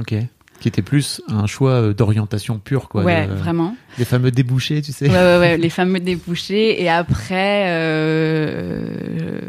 [0.60, 3.02] Qui était plus un choix euh, d'orientation pure quoi.
[3.02, 3.74] ouais, de- vraiment.
[3.98, 5.08] Les fameux débouchés, tu sais.
[5.08, 6.80] Ouais, ouais, ouais, les fameux débouchés.
[6.82, 9.40] Et après, euh,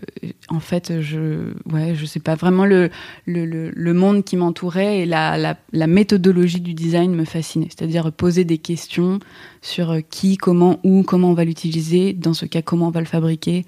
[0.49, 2.89] en fait, je, ouais, je sais pas vraiment le,
[3.25, 7.67] le, le, le monde qui m'entourait et la, la, la méthodologie du design me fascinait.
[7.69, 9.19] C'est-à-dire poser des questions
[9.61, 12.13] sur qui, comment, où, comment on va l'utiliser.
[12.13, 13.65] Dans ce cas, comment on va le fabriquer.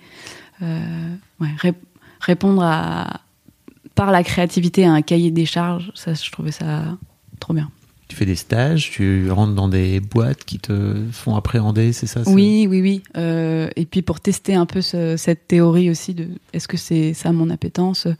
[0.61, 0.79] Euh,
[1.41, 1.73] ouais, ré-
[2.21, 3.21] répondre à,
[3.95, 6.83] par la créativité à un cahier des charges, ça, je trouvais ça
[7.43, 7.69] trop bien.
[8.09, 12.21] Tu fais des stages, tu rentres dans des boîtes qui te font appréhender, c'est ça
[12.27, 13.01] Oui, oui, oui.
[13.17, 17.13] Euh, et puis pour tester un peu ce- cette théorie aussi de est-ce que c'est
[17.13, 18.13] ça mon appétence, euh,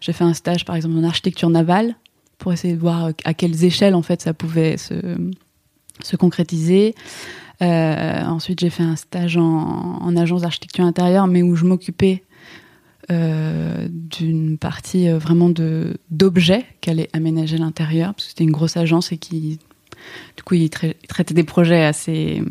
[0.00, 1.94] j'ai fait un stage par exemple en architecture navale
[2.38, 4.94] pour essayer de voir à quelles échelles en fait ça pouvait se,
[6.02, 6.94] se concrétiser.
[7.62, 12.22] Euh, ensuite j'ai fait un stage en, en agence d'architecture intérieure mais où je m'occupais
[13.10, 18.52] euh, d'une partie euh, vraiment de d'objets qu'elle allait aménager l'intérieur, parce que c'était une
[18.52, 19.58] grosse agence et qui,
[20.36, 22.42] du coup, il traitait des projets assez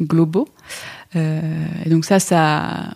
[0.00, 0.48] globaux.
[1.16, 2.94] Euh, et donc ça, ça,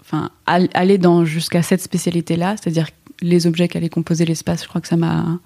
[0.00, 2.86] enfin, aller dans jusqu'à cette spécialité-là, c'est-à-dire
[3.20, 5.40] les objets qui allaient composer l'espace, je crois que ça m'a,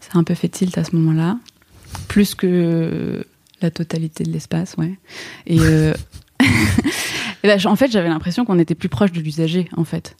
[0.00, 1.38] ça a un peu fait tilt à ce moment-là,
[2.08, 3.24] plus que
[3.62, 4.98] la totalité de l'espace, ouais.
[5.46, 5.60] Et,
[7.66, 10.16] en fait, j'avais l'impression qu'on était plus proche de l'usager, en fait.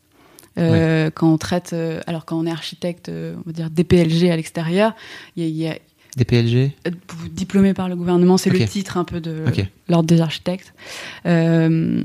[0.57, 1.75] Euh, quand on traite,
[2.07, 4.95] alors quand on est architecte, on va dire DPLG à l'extérieur,
[5.37, 5.77] il y a
[6.17, 6.91] DPLG euh,
[7.31, 9.45] Diplômé par le gouvernement, c'est le titre un peu de
[9.89, 10.75] l'ordre des architectes.
[11.27, 12.03] Euh,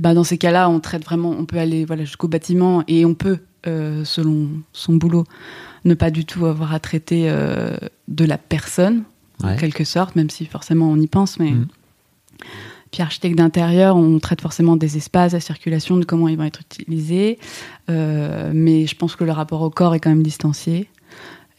[0.00, 3.14] bah dans ces cas-là, on traite vraiment, on peut aller voilà, jusqu'au bâtiment et on
[3.14, 5.24] peut, euh, selon son boulot,
[5.84, 7.30] ne pas du tout avoir à traiter
[8.08, 9.04] de la personne,
[9.42, 11.38] en quelque sorte, même si forcément on y pense.
[11.38, 11.52] Mais...
[11.52, 11.68] Mm.
[12.90, 16.60] Puis architecte d'intérieur, on traite forcément des espaces, la circulation, de comment ils vont être
[16.60, 17.38] utilisés.
[17.88, 20.88] mais je pense que le rapport au corps est quand même distancié.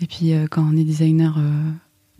[0.01, 1.71] Et puis euh, quand on est designer euh,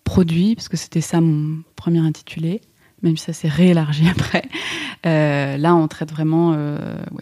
[0.04, 2.62] produit, parce que c'était ça mon premier intitulé,
[3.02, 4.44] même si ça s'est réélargi après,
[5.06, 6.56] euh, là on traite vraiment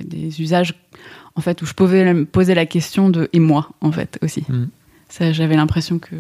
[0.02, 0.76] des usages
[1.36, 4.44] en fait où je pouvais me poser la question de et moi en fait aussi.
[5.08, 6.16] Ça, j'avais l'impression que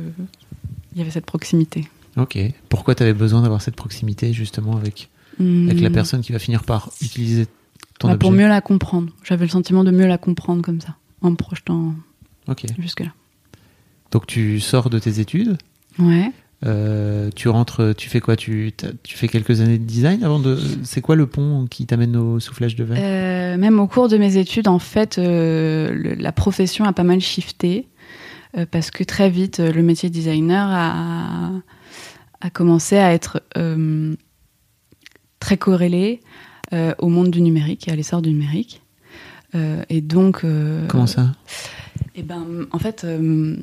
[0.93, 1.87] il y avait cette proximité.
[2.17, 2.39] Ok.
[2.69, 5.93] Pourquoi tu avais besoin d'avoir cette proximité justement avec, avec la hmm.
[5.93, 7.47] personne qui va finir par utiliser
[7.99, 9.11] ton bah, objet Pour mieux la comprendre.
[9.23, 11.93] J'avais le sentiment de mieux la comprendre comme ça, en me projetant
[12.79, 13.13] jusque là.
[14.11, 15.57] Donc tu sors de tes études.
[15.99, 16.31] Ouais.
[16.65, 18.35] Euh, tu rentres, tu fais quoi?
[18.35, 18.73] Tu,
[19.03, 20.57] tu fais quelques années de design avant de.
[20.83, 22.97] C'est quoi le pont qui t'amène au soufflage de verre?
[22.99, 27.21] Euh, Même au cours de mes études, en fait, euh, la profession a pas mal
[27.21, 27.87] shifté
[28.71, 31.51] parce que très vite, le métier de designer a,
[32.41, 33.43] a commencé à être
[35.39, 36.21] très corrélé
[36.99, 38.81] au monde du numérique et à l'essor du numérique.
[39.53, 40.45] et donc.
[40.87, 41.31] Comment ça?
[42.19, 43.55] eh ben, en fait, euh,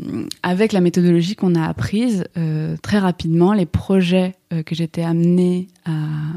[0.42, 5.68] avec la méthodologie qu'on a apprise, euh, très rapidement, les projets euh, que j'étais amenée
[5.84, 5.90] à,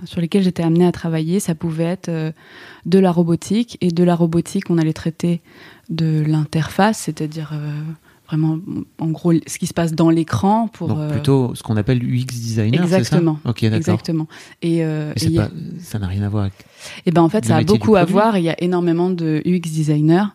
[0.03, 2.11] sur lesquels j'étais amenée à travailler, ça pouvait être
[2.85, 3.77] de la robotique.
[3.79, 5.39] Et de la robotique, on allait traiter
[5.89, 7.53] de l'interface, c'est-à-dire
[8.29, 8.59] vraiment,
[8.99, 10.67] en gros, ce qui se passe dans l'écran.
[10.67, 13.39] pour Donc plutôt ce qu'on appelle UX designer, Exactement.
[13.43, 13.77] Ça ok, d'accord.
[13.77, 14.27] Exactement.
[14.61, 14.83] Et,
[15.79, 16.53] ça n'a rien à voir avec.
[17.05, 18.37] Eh ben, en fait, ça a beaucoup à voir.
[18.37, 20.25] Il y a énormément de UX designers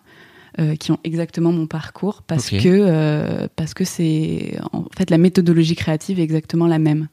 [0.61, 5.19] euh, qui ont exactement mon parcours parce que euh, parce que c'est en fait la
[5.19, 7.09] méthodologie créative est exactement la même.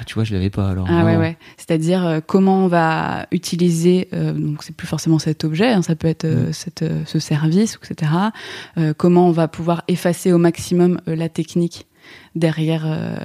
[0.00, 0.86] Ah, tu vois, je l'avais pas alors.
[0.88, 1.36] Ah ouais, ouais.
[1.56, 6.08] C'est-à-dire euh, comment on va utiliser, donc c'est plus forcément cet objet, hein, ça peut
[6.08, 6.52] être mm.
[6.52, 8.12] cette, ce service, etc.
[8.96, 11.86] comment on va pouvoir effacer au maximum la technique
[12.34, 13.16] derrière, euh,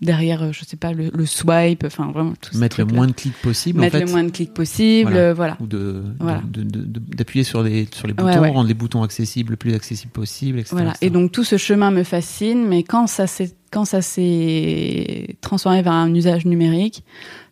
[0.00, 3.80] derrière, je sais pas, le, swipe, enfin vraiment tout Mettre le moins de clics possible.
[3.80, 5.56] Mettre le moins de clics possible, voilà.
[5.60, 6.02] Ou de,
[7.16, 10.76] d'appuyer sur les, sur les boutons, rendre les boutons accessibles le plus accessibles possible, etc.
[10.76, 10.94] Voilà.
[11.00, 15.82] Et donc tout ce chemin me fascine, mais quand ça s'est, quand ça s'est transformé
[15.82, 17.04] vers un usage numérique,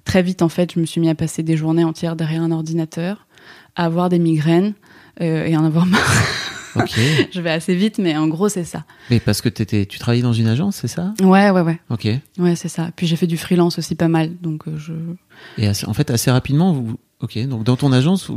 [0.07, 2.51] très vite en fait, je me suis mis à passer des journées entières derrière un
[2.51, 3.27] ordinateur,
[3.77, 4.73] à avoir des migraines
[5.21, 6.01] euh, et en avoir marre.
[7.31, 8.85] je vais assez vite, mais en gros, c'est ça.
[9.11, 11.13] Mais parce que étais, tu travaillais dans une agence, c'est ça?
[11.21, 11.79] Ouais, ouais, ouais.
[11.91, 12.09] Ok.
[12.39, 12.89] Ouais, c'est ça.
[12.97, 14.95] Puis j'ai fait du freelance aussi pas mal, donc euh, je.
[15.59, 16.97] Et en fait, assez rapidement, vous.
[17.21, 18.31] Ok, donc dans ton agence,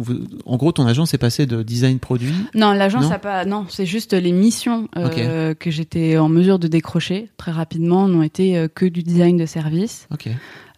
[0.46, 3.44] en gros, ton agence est passée de design produit Non, l'agence n'a pas.
[3.44, 8.24] Non, c'est juste les missions euh, que j'étais en mesure de décrocher très rapidement n'ont
[8.24, 10.30] été euh, que du design de service, Ok.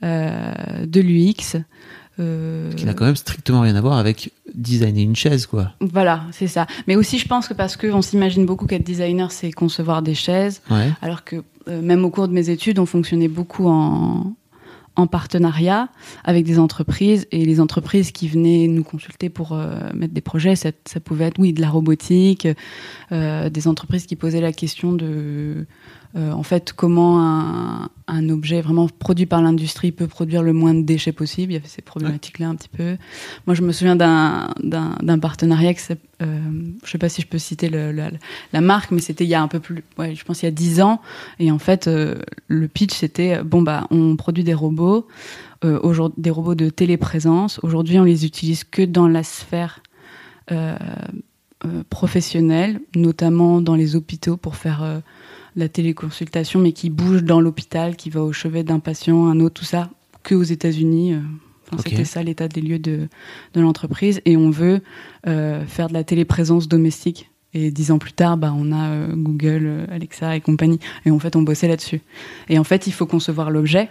[0.02, 1.60] de l'UX,
[2.20, 2.72] euh...
[2.74, 5.74] qui n'a quand même strictement rien à voir avec designer une chaise, quoi.
[5.80, 6.68] Voilà, c'est ça.
[6.88, 10.62] Mais aussi, je pense que parce qu'on s'imagine beaucoup qu'être designer, c'est concevoir des chaises,
[11.02, 14.34] alors que euh, même au cours de mes études, on fonctionnait beaucoup en,
[15.00, 15.90] en partenariat
[16.24, 20.56] avec des entreprises et les entreprises qui venaient nous consulter pour euh, mettre des projets,
[20.56, 20.72] ça,
[21.04, 22.48] pouvait être oui de la robotique,
[23.12, 25.66] euh, des entreprises qui posaient la question de
[26.15, 30.74] euh, en fait, comment un, un, objet vraiment produit par l'industrie peut produire le moins
[30.74, 31.52] de déchets possible.
[31.52, 32.98] Il y avait ces problématiques-là un petit peu.
[33.45, 35.82] Moi, je me souviens d'un partenariat que
[36.22, 36.39] euh,
[36.84, 39.41] je sais pas si je peux citer le, la marque, mais c'était il y a
[39.41, 41.00] un peu plus, ouais, je pense il y a dix ans.
[41.38, 42.15] Et en fait, euh,
[42.48, 45.08] le pitch c'était bon bah on produit des robots,
[45.63, 47.60] euh, des robots de téléprésence.
[47.63, 49.82] Aujourd'hui, on les utilise que dans la sphère
[50.52, 50.78] euh,
[51.65, 55.02] euh professionnelle, notamment dans les hôpitaux pour faire
[55.56, 59.56] la téléconsultation, mais qui bouge dans l'hôpital, qui va au chevet d'un patient, un autre,
[59.56, 59.90] tout ça,
[60.24, 61.14] que aux États-Unis.
[61.14, 61.20] Euh.
[61.86, 63.08] C'était ça l'état des lieux de,
[63.54, 64.22] de l'entreprise.
[64.26, 64.82] Et on veut
[65.28, 67.30] euh, faire de la téléprésence domestique.
[67.54, 70.80] Et dix ans plus tard, bah, on a euh, Google, Alexa et compagnie.
[71.06, 72.02] Et en fait, on bossait là-dessus.
[72.48, 73.90] Et en fait, il faut concevoir l'objet.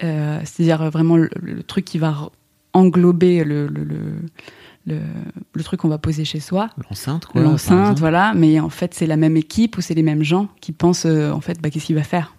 [0.00, 2.30] c'est-à-dire vraiment le, truc qui va
[2.72, 4.16] englober le, le, le
[5.62, 6.68] truc qu'on va poser chez soi.
[6.90, 7.40] L'enceinte, quoi.
[7.42, 8.32] L'enceinte, voilà.
[8.34, 11.30] Mais en fait, c'est la même équipe ou c'est les mêmes gens qui pensent, euh,
[11.30, 12.34] en fait, bah, qu'est-ce qu'il va faire.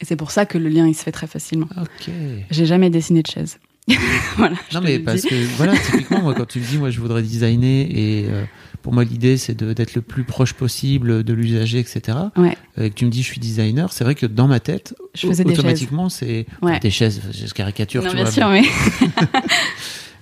[0.00, 1.68] Et c'est pour ça que le lien, il se fait très facilement.
[1.80, 2.10] Ok.
[2.50, 3.58] J'ai jamais dessiné de chaise.
[4.36, 4.56] voilà.
[4.74, 5.28] Non, mais le parce dis.
[5.28, 8.44] que, voilà, typiquement, moi, quand tu me dis, moi, je voudrais designer et euh,
[8.82, 12.18] pour moi, l'idée, c'est d'être le plus proche possible de l'usager, etc.
[12.36, 12.58] Ouais.
[12.78, 14.94] Euh, Et que tu me dis, je suis designer, c'est vrai que dans ma tête,
[15.14, 16.80] Je faisais des automatiquement, c'est Ouais.
[16.80, 18.32] des chaises, je caricature, Non, tu bien vois.
[18.32, 18.62] sûr, mais-
[19.00, 19.08] mais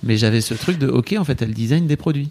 [0.04, 2.28] Mais j'avais ce truc de, ok, en fait, elle design des produits.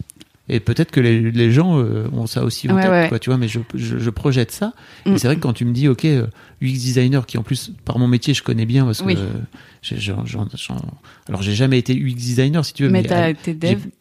[0.50, 3.06] Et peut-être que les, les gens euh, ont ça aussi en Ouais, tête, ouais.
[3.10, 4.74] quoi, tu vois, mais je, je, je projette ça.
[5.06, 5.18] Et Mm.
[5.18, 6.28] c'est vrai que quand tu me dis, ok, euh,
[6.62, 9.16] UX designer, qui en plus, par mon métier, je connais bien, parce que Oui.
[9.18, 9.30] euh,
[11.28, 13.04] alors j'ai jamais été UX designer, si tu veux, mais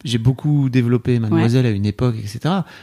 [0.03, 2.39] j'ai beaucoup développé Mademoiselle à une époque, etc.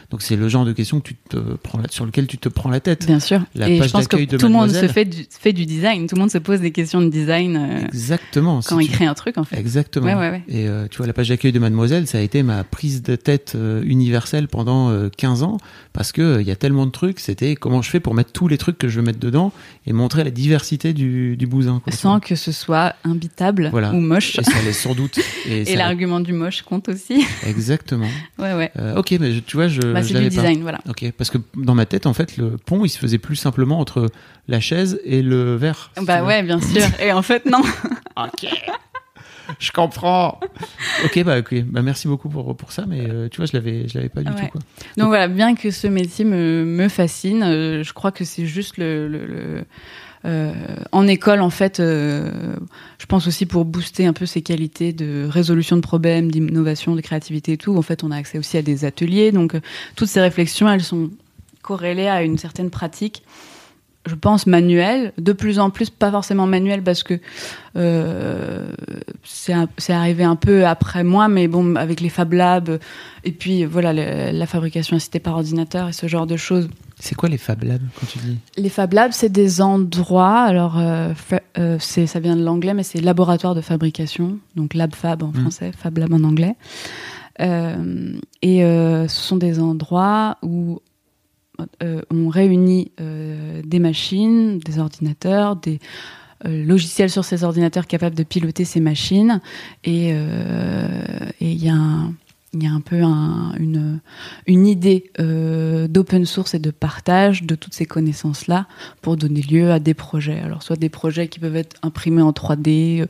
[0.09, 2.49] Donc c'est le genre de question que tu te prends la- sur lequel tu te
[2.49, 3.05] prends la tête.
[3.05, 3.41] Bien sûr.
[3.55, 6.07] La et page je pense que tout le monde se fait du, fait du design.
[6.07, 8.59] Tout le monde se pose des questions de design euh, Exactement.
[8.67, 9.57] quand si il tu- crée un truc, en fait.
[9.57, 10.05] Exactement.
[10.07, 10.43] Ouais, ouais, ouais.
[10.47, 13.15] Et euh, tu vois, la page d'accueil de Mademoiselle, ça a été ma prise de
[13.15, 15.57] tête euh, universelle pendant euh, 15 ans,
[15.93, 18.47] parce que il y a tellement de trucs, c'était comment je fais pour mettre tous
[18.47, 19.51] les trucs que je veux mettre dedans
[19.85, 21.81] et montrer la diversité du, du bousin.
[21.83, 23.91] quoi, Sans que ce soit imbitable Voilà.
[23.91, 24.37] ou moche.
[24.39, 25.19] Et ça laisse sans doute.
[25.45, 27.25] Et, l'argument du moche compte aussi.
[27.47, 28.07] Exactement.
[28.39, 28.71] ouais, ouais.
[28.79, 30.29] Euh, ok, mais je- tu vois, je, Bah, c'est du pas.
[30.29, 30.79] design, voilà.
[30.89, 33.79] Ok, parce que dans ma tête, en fait, le pont, il se faisait plus simplement
[33.79, 34.07] entre
[34.47, 35.91] la chaise et le verre.
[36.01, 36.83] Bah ouais, bien sûr.
[37.01, 37.61] Et en fait, non.
[38.17, 38.47] Ok.
[39.59, 40.39] Je comprends.
[41.03, 41.63] ok, bah ok.
[41.65, 44.21] Bah merci beaucoup pour, pour ça, mais euh, tu vois, je l'avais, je l'avais pas
[44.21, 44.39] du Ouais.
[44.39, 44.61] tout quoi.
[44.97, 48.77] Donc voilà, bien que ce métier me, me fascine, euh, je crois que c'est juste
[48.77, 49.07] le.
[49.09, 49.65] le- le-
[50.25, 50.53] euh,
[50.91, 52.55] en école, en fait, euh,
[52.99, 57.01] je pense aussi pour booster un peu ses qualités de résolution de problèmes, d'innovation, de
[57.01, 57.75] créativité et tout.
[57.75, 59.31] En fait, on a accès aussi à des ateliers.
[59.31, 59.61] Donc, euh,
[59.95, 61.09] toutes ces réflexions, elles sont
[61.61, 63.23] corrélées à une certaine pratique
[64.07, 67.19] je pense manuelle, de plus en plus, pas forcément manuelle parce que
[69.23, 72.79] c'est arrivé un peu après moi, mais bon, avec les Fab Labs,
[73.23, 76.67] et puis voilà, le- la fabrication assistée par ordinateur et ce genre de choses.
[77.03, 78.37] C'est quoi les Fab Labs quand tu dis?
[78.57, 81.13] Les Fab Labs, c'est des endroits, alors euh,
[81.57, 85.29] euh, c'est- ça vient de l'anglais, mais c'est laboratoire de fabrication, donc Lab Fab en
[85.29, 85.33] Mm.
[85.41, 86.55] français, Fab Lab en anglais.
[87.39, 90.79] Euh, et euh, ce sont des endroits où
[92.11, 95.79] on réunit des machines, des ordinateurs, des
[96.43, 99.41] logiciels sur ces ordinateurs capables de piloter ces machines.
[99.83, 102.13] Et il y a un
[102.53, 107.55] il y a un peu un- une, idée euh, d'open source et de partage de
[107.55, 108.67] toutes ces connaissances-là
[109.01, 110.39] pour donner lieu à des projets.
[110.39, 113.05] Alors, soit des projets qui peuvent être imprimés en 3D, euh,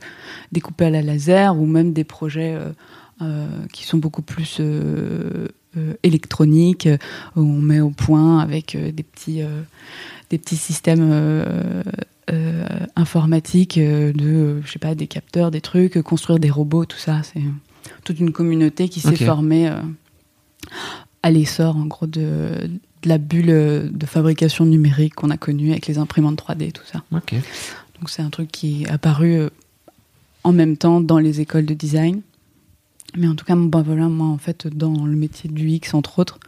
[0.52, 2.56] découpés à la laser, ou même des projets
[3.20, 4.60] euh, qui sont beaucoup plus
[6.02, 6.88] électroniques,
[7.36, 11.82] où on met au point avec des, petits, systèmes
[12.96, 17.22] informatiques je sais pas, des capteurs, des trucs, construire des robots, tout ça.
[18.04, 19.80] Toute une communauté qui s'est formée euh,
[21.22, 22.68] à l'essor, en gros, de,
[23.02, 26.84] de la bulle de fabrication numérique qu'on a connue avec les imprimantes 3D et tout
[26.90, 27.02] ça.
[27.10, 29.48] Donc c'est un truc qui est apparu euh,
[30.44, 32.22] en même temps dans les écoles de design.
[33.16, 36.18] Mais en tout cas, bah voilà, moi en fait, dans le métier du X, entre
[36.18, 36.40] autres,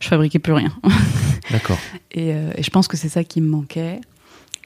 [0.00, 0.72] je fabriquais plus rien.
[1.50, 1.78] D'accord.
[2.10, 4.00] Et, euh, et je pense que c'est ça qui me manquait.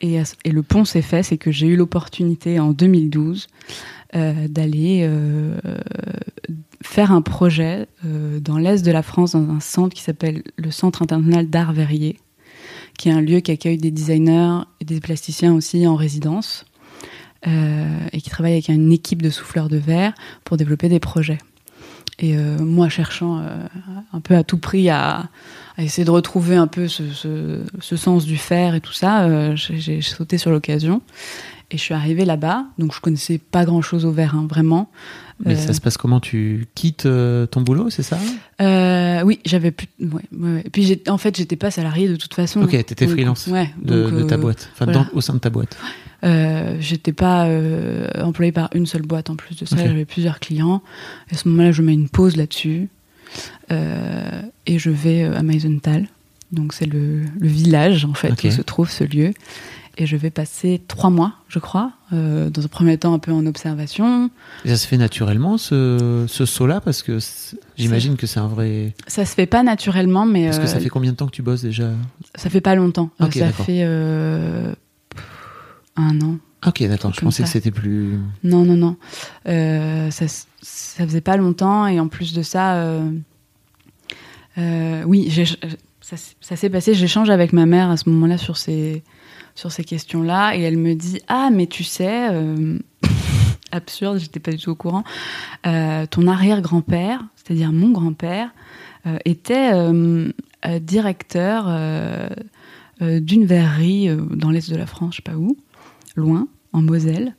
[0.00, 3.74] Et, le pont s'est fait, c'est que j'ai eu l'opportunité en 2012 euh,
[4.12, 5.56] d'aller euh,
[6.82, 10.70] faire un projet euh, dans l'est de la France, dans un centre qui s'appelle le
[10.70, 12.18] Centre international d'art verrier,
[12.98, 16.64] qui est un lieu qui accueille des designers et des plasticiens aussi en résidence,
[17.46, 21.38] euh, et qui travaille avec une équipe de souffleurs de verre pour développer des projets.
[22.20, 23.66] Et euh, moi, cherchant euh,
[24.12, 25.28] un peu à tout prix à,
[25.78, 30.36] essayer de retrouver un peu ce, sens du faire et tout ça, euh, j'ai sauté
[30.36, 31.00] sur l'occasion.
[31.72, 34.90] Et je suis arrivée là-bas, donc je connaissais pas grand-chose au verre, hein, vraiment.
[35.44, 36.18] Mais Euh, ça se passe comment?
[36.18, 38.18] Tu quittes euh, ton boulot, c'est ça?
[38.60, 39.86] Euh, oui, j'avais plus.
[40.00, 40.62] Ouais, ouais, ouais.
[40.66, 42.60] Et puis en fait, j'étais pas salariée de toute façon.
[42.62, 45.04] Ok, t'étais freelance de, donc, de ta boîte, enfin voilà.
[45.04, 45.76] dans- au sein de ta boîte.
[46.80, 47.46] J'étais pas
[48.22, 50.82] employée par une seule boîte en plus de ça, j'avais plusieurs clients.
[51.30, 52.88] Et à ce moment-là, je mets une pause là-dessus
[53.70, 56.08] et je vais à Meisenthal.
[56.52, 58.40] Donc c'est le, le village en fait Ok.
[58.44, 59.32] où se trouve ce lieu.
[59.98, 63.32] Et je vais passer trois mois, je crois, euh, dans un premier temps un peu
[63.32, 64.30] en observation.
[64.64, 67.18] Et ça se fait naturellement ce, ce saut-là parce que
[67.76, 68.94] j'imagine que c'est un vrai.
[69.06, 71.32] Ça se fait pas naturellement, mais Parce que ça euh, fait combien de temps que
[71.32, 71.90] tu bosses déjà
[72.34, 73.10] ça fait pas longtemps.
[73.20, 73.82] Euh, Ok, ça fait
[75.96, 76.36] un an.
[76.66, 77.12] Ok, d'accord.
[77.14, 78.18] Je pensais que c'était plus.
[78.44, 78.96] Non, non, non.
[80.10, 80.26] Ça,
[80.62, 83.00] ça faisait pas longtemps et en plus de ça,
[84.58, 85.32] euh, oui,
[86.00, 86.94] ça s'est passé.
[86.94, 89.02] J'échange avec ma mère à ce moment-là sur ces,
[89.54, 92.78] sur ces questions-là et elle me dit Ah, mais tu sais, euh,
[93.72, 95.04] absurde, j'étais pas du tout au courant.
[95.66, 98.50] Euh, ton arrière-grand-père, c'est-à-dire mon grand-père,
[99.06, 99.72] euh, était
[100.80, 101.68] directeur
[103.00, 105.56] d'une verrerie dans l'est de la France, je sais pas où,
[106.16, 107.34] loin, en Moselle.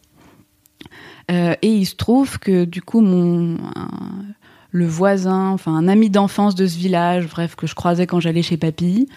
[1.30, 3.00] Et il se trouve que du coup,
[4.72, 8.42] le voisin, enfin un ami d'enfance de ce village, bref, que je croisais quand j'allais
[8.42, 9.08] chez Papy,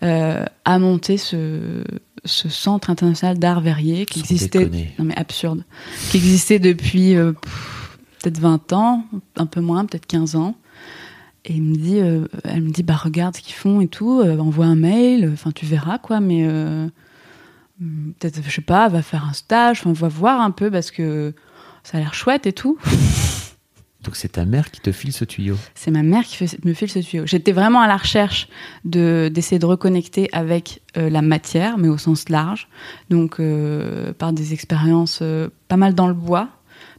[0.00, 1.84] a monté ce,
[2.24, 4.94] ce centre international d'art verrier qui Sans existait, déconner.
[4.98, 5.64] non mais absurde,
[6.10, 7.32] qui existait depuis euh,
[8.20, 9.04] peut-être 20 ans,
[9.36, 10.54] un peu moins, peut-être 15 ans.
[11.44, 14.20] Et il me dit, euh, elle me dit, bah regarde ce qu'ils font et tout,
[14.20, 16.46] euh, envoie un mail, enfin tu verras quoi, mais
[18.20, 21.34] peut-être, je sais pas, va faire un stage, enfin va voir un peu parce que
[21.82, 22.78] ça a l'air chouette et tout.
[24.04, 25.56] Donc c'est ta mère qui te file ce tuyau.
[25.74, 27.24] C'est ma mère qui me file ce tuyau.
[27.26, 28.48] J'étais vraiment à la recherche
[28.84, 32.68] de d'essayer de reconnecter avec euh, la matière, mais au sens large.
[33.10, 36.48] Donc euh, par des expériences euh, pas mal dans le bois,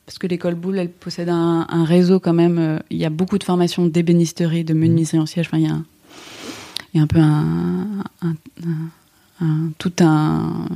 [0.06, 2.80] parce que l'école Boulle, elle possède un, réseau quand même.
[2.90, 5.48] il y a beaucoup de formations d'ébénisterie, de menuiserie en siège.
[5.48, 8.04] Enfin, il y a, un- peu un,
[9.78, 10.68] tout un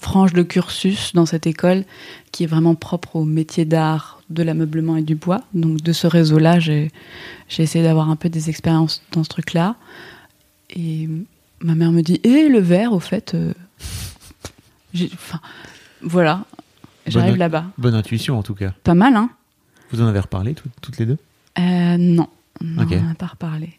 [0.00, 1.84] frange de cursus dans cette école
[2.32, 5.42] qui est vraiment propre au métier d'art de l'ameublement et du bois.
[5.54, 6.90] Donc de ce réseau-là, j'ai
[7.48, 9.76] j'ai essayé d'avoir un peu des expériences dans ce truc-là.
[10.70, 11.08] Et
[11.60, 13.54] ma mère me dit, et le verre, au fait, euh,
[15.14, 15.40] enfin,
[16.02, 16.44] voilà,
[17.06, 17.64] j'arrive là-bas.
[17.78, 18.72] Bonne intuition en tout cas.
[18.84, 19.30] Pas mal, hein
[19.90, 21.18] Vous en avez reparlé tout- toutes les deux?
[21.58, 22.28] Euh, Non,
[22.60, 23.78] on n'a pas reparlé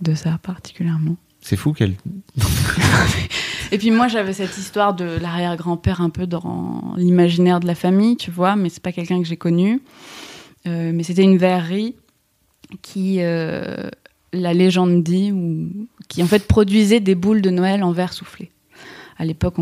[0.00, 1.16] de ça particulièrement.
[1.40, 1.96] C'est fou qu'elle.
[3.72, 8.16] Et puis moi, j'avais cette histoire de l'arrière-grand-père un peu dans l'imaginaire de la famille,
[8.16, 9.80] tu vois, mais c'est pas quelqu'un que j'ai connu.
[10.66, 11.94] Euh, mais c'était une verrerie
[12.82, 13.88] qui, euh,
[14.32, 15.68] la légende dit, ou
[16.08, 18.50] qui en fait produisait des boules de Noël en verre soufflé.
[19.18, 19.54] À l'époque,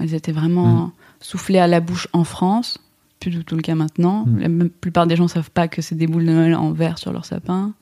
[0.00, 0.92] elles étaient vraiment Mm.
[1.20, 2.78] soufflées à la bouche en France.
[3.18, 4.24] Plus du tout le cas maintenant.
[4.26, 4.62] Mm.
[4.62, 7.12] La plupart des gens savent pas que c'est des boules de Noël en verre sur
[7.12, 7.72] leur sapin.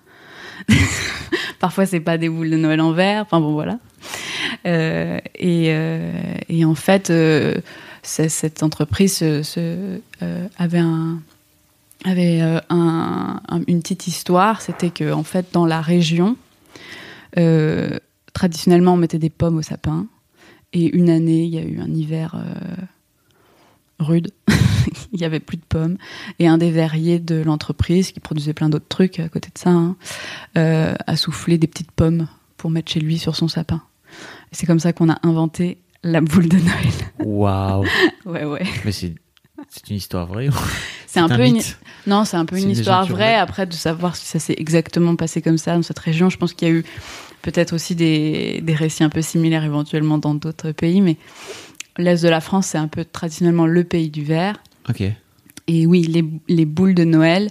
[1.60, 3.22] Parfois, c'est pas des boules de Noël en verre.
[3.22, 3.78] Enfin bon, voilà.
[4.66, 6.12] Euh, et, euh,
[6.48, 7.54] et en fait, euh,
[8.02, 10.00] cette entreprise se- se,
[10.58, 11.20] avait un
[12.04, 12.62] avait un-
[13.48, 14.60] un- une petite histoire.
[14.60, 16.36] C'était que en fait, dans la région,
[18.32, 20.06] traditionnellement, on mettait des pommes au sapin.
[20.72, 22.36] Et une année, il y a eu un hiver
[23.98, 24.30] rude.
[25.12, 25.96] il y avait plus de pommes.
[26.38, 29.70] Et un des verriers de l'entreprise, qui produisait plein d'autres trucs à côté de ça,
[29.70, 29.96] hein,
[30.54, 33.82] a soufflé des petites pommes pour mettre chez lui sur son sapin.
[34.52, 36.92] C'est comme ça qu'on a inventé la boule de Noël.
[37.20, 37.84] Waouh
[38.26, 38.64] ouais, ouais.
[38.84, 39.14] Mais c'est
[39.68, 40.48] c'est une histoire vraie.
[41.06, 41.60] C'est un, peu une...
[42.06, 43.34] Non, c'est un peu une histoire vraie.
[43.34, 46.52] Après, de savoir si ça s'est exactement passé comme ça dans cette région, je pense
[46.52, 46.84] qu'il y a eu
[47.42, 51.00] peut-être aussi des, des récits un peu similaires éventuellement dans d'autres pays.
[51.00, 51.16] Mais
[51.96, 54.62] l'Est de la France, c'est un peu traditionnellement le pays du verre.
[54.88, 55.02] Ok.
[55.66, 57.50] Et oui, les, les boules de Noël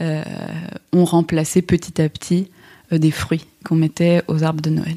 [0.00, 0.22] euh,
[0.92, 2.50] ont remplacé petit à petit
[2.92, 4.96] euh, des fruits qu'on mettait aux arbres de Noël.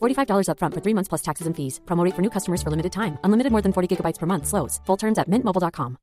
[0.00, 1.80] $45 upfront for three months plus taxes and fees.
[1.86, 3.16] Promo rate for new customers for limited time.
[3.24, 4.46] Unlimited more than 40 gigabytes per month.
[4.46, 4.80] Slows.
[4.86, 5.96] Full terms at mintmobile.com.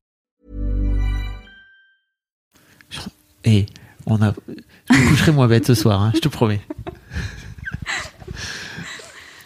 [3.44, 3.66] Et
[4.06, 4.34] on a.
[4.90, 6.60] Je me coucherai moins bête ce soir, hein, je te promets.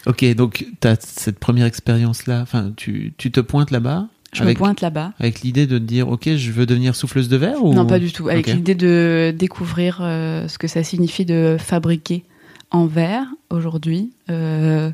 [0.07, 2.41] ok, donc tu as cette première expérience-là.
[2.41, 5.13] Enfin, tu, tu te pointes là-bas Je avec, me pointe là-bas.
[5.19, 7.73] avec l'idée de te dire Ok, je veux devenir souffleuse de verre ou...
[7.73, 8.27] Non, pas du tout.
[8.29, 8.53] Avec Ok.
[8.55, 12.23] l'idée de découvrir euh, ce que ça signifie de fabriquer
[12.71, 14.13] en verre aujourd'hui.
[14.29, 14.91] Euh,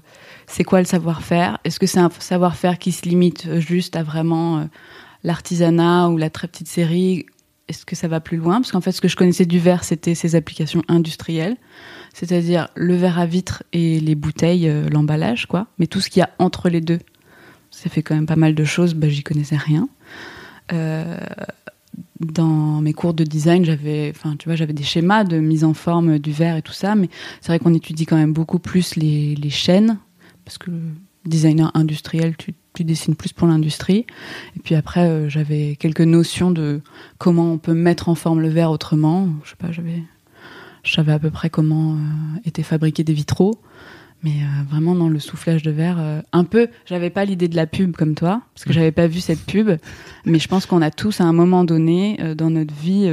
[0.47, 1.59] c'est quoi le savoir-faire?
[1.63, 4.65] Est-ce que c'est un savoir-faire qui se limite juste à vraiment euh,
[5.23, 7.25] l'artisanat ou la très petite série?
[7.67, 8.61] Est-ce que ça va plus loin?
[8.61, 11.57] Parce qu'en fait, ce que je connaissais du verre, c'était ses applications industrielles,
[12.13, 15.67] c'est-à-dire le verre à vitre et les bouteilles, euh, l'emballage, quoi.
[15.77, 16.99] Mais tout ce qu'il y a entre les deux,
[17.69, 18.95] ça fait quand même pas mal de choses.
[18.95, 19.87] Bah, j'y connaissais rien.
[22.19, 25.73] Dans mes cours de design, j'avais, enfin, tu vois, j'avais des schémas de mise en
[25.73, 27.09] forme du verre et tout ça, mais
[27.41, 29.99] c'est vrai qu'on étudie quand même beaucoup plus les, chaînes,
[30.43, 30.71] parce que
[31.25, 34.05] designer industriel, tu, dessines plus pour l'industrie.
[34.55, 36.81] Et puis après, euh, j'avais quelques notions de
[37.17, 39.29] comment on peut mettre en forme le verre autrement.
[39.43, 40.03] Je sais pas, j'avais,
[40.85, 43.59] savais à peu près comment euh, étaient fabriqués des vitraux.
[44.23, 46.69] Mais euh, vraiment dans le soufflage de verre, euh, un peu.
[46.85, 49.69] J'avais pas l'idée de la pub comme toi, parce que j'avais pas vu cette pub.
[50.25, 53.07] Mais je pense qu'on a tous à un moment donné euh, dans notre vie,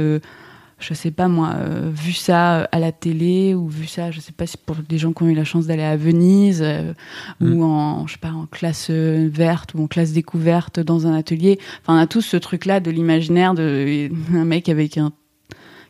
[0.77, 1.55] je sais pas moi,
[1.93, 5.13] vu ça à la télé ou vu ça, je sais pas si pour des gens
[5.13, 6.93] qui ont eu la chance d'aller à Venise euh,
[7.39, 7.53] Mm.
[7.53, 11.59] ou en, je sais pas, en classe verte ou en classe découverte dans un atelier.
[11.81, 15.11] Enfin, on a tous ce truc-là de l'imaginaire de un mec avec un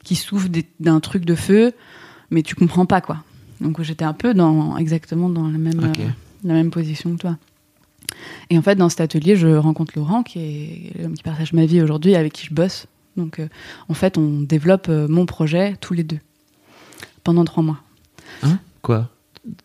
[0.03, 0.49] qui souffle
[0.79, 1.73] d'un truc de feu,
[2.29, 3.23] mais tu comprends pas quoi.
[3.61, 6.07] Donc j'étais un peu dans exactement dans la même euh,
[6.43, 7.37] la même position que toi.
[8.49, 11.65] Et en fait, dans cet atelier, je rencontre Laurent, qui est l'homme qui partage ma
[11.65, 12.87] vie aujourd'hui, avec qui je bosse.
[13.17, 13.47] Donc, euh,
[13.89, 16.19] en fait, on développe euh, mon projet tous les deux
[17.23, 17.79] pendant trois mois.
[18.43, 18.59] Hein?
[18.81, 19.09] Quoi?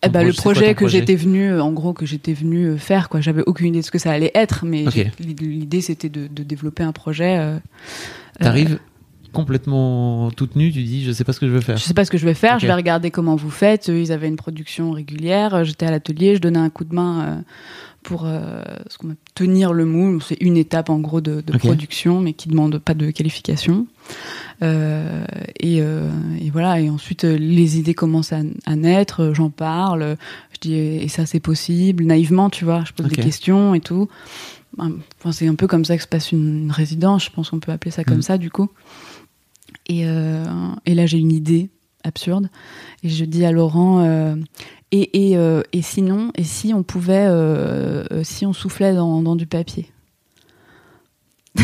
[0.03, 3.21] Eh ben, le projet, quoi que j'étais venu, en gros, que j'étais venu faire, quoi.
[3.21, 4.85] J'avais aucune idée de ce que ça allait être, mais
[5.19, 7.39] l'idée c'était de, de développer un projet.
[7.39, 7.59] euh,
[8.39, 8.79] T'arrives
[9.33, 11.77] complètement toute nue, tu dis je sais pas ce que je veux faire.
[11.77, 13.89] Je sais pas ce que je vais faire, je vais regarder comment vous faites.
[13.89, 15.55] Ils avaient une production régulière.
[15.55, 17.41] euh, J'étais à l'atelier, je donnais un coup de main euh,
[18.03, 20.23] pour euh, ce qu'on appelle tenir le moule.
[20.23, 23.87] C'est une étape en gros de, production, mais qui demande pas de qualification.
[24.63, 25.25] Euh,
[25.59, 26.09] et, euh,
[26.41, 26.81] et voilà.
[26.81, 29.33] Et ensuite, les idées commencent à, à naître.
[29.35, 30.17] J'en parle.
[30.53, 32.05] Je dis et ça c'est possible.
[32.05, 32.85] Naïvement, tu vois.
[32.87, 34.09] Je pose des questions et tout.
[34.79, 37.25] Enfin, c'est un peu comme ça que se passe une, résidence.
[37.25, 38.23] Je pense qu'on peut appeler ça comme Mhm.
[38.23, 38.69] ça du coup.
[39.87, 40.45] Et, euh,
[40.87, 41.71] et là, j'ai une idée
[42.05, 42.49] absurde.
[43.03, 44.37] Et je dis à Laurent, euh,
[44.93, 49.37] et, et, euh, et sinon, et si on pouvait, euh, si on soufflait dans, dans
[49.37, 49.91] du papier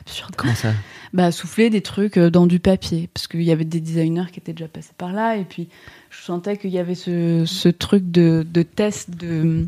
[0.00, 0.34] Absurde.
[0.36, 0.72] Comment ça?
[1.12, 3.08] Bah, souffler des trucs dans du papier.
[3.12, 5.36] Parce qu'il y avait des designers qui étaient déjà passés par là.
[5.36, 5.68] Et puis,
[6.10, 9.66] je sentais qu'il y avait ce, ce truc de, de test de.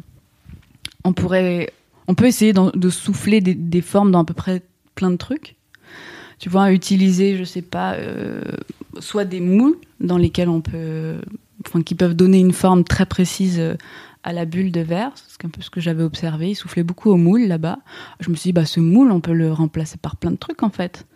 [1.04, 1.72] On pourrait.
[2.06, 4.62] On peut essayer de souffler des, des formes dans à peu près
[4.94, 5.56] plein de trucs.
[6.42, 8.42] Tu vois, utiliser, je sais pas, euh,
[8.98, 11.20] soit des moules dans lesquels on peut.
[11.64, 13.76] Enfin, qui peuvent donner une forme très précise euh,
[14.24, 15.12] à la bulle de verre.
[15.14, 16.50] C'est un peu ce que j'avais observé.
[16.50, 17.78] Il soufflait beaucoup au moule là-bas.
[18.18, 20.64] Je me suis dit, bah, ce moule, on peut le remplacer par plein de trucs
[20.64, 21.06] en fait.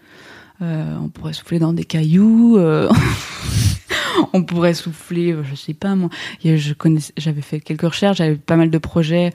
[0.63, 2.61] Euh, on pourrait souffler dans des cailloux.
[4.33, 6.09] on pourrait souffler, je sais pas moi.
[6.45, 6.73] Je
[7.17, 9.33] j'avais fait quelques recherches, j'avais pas mal de projets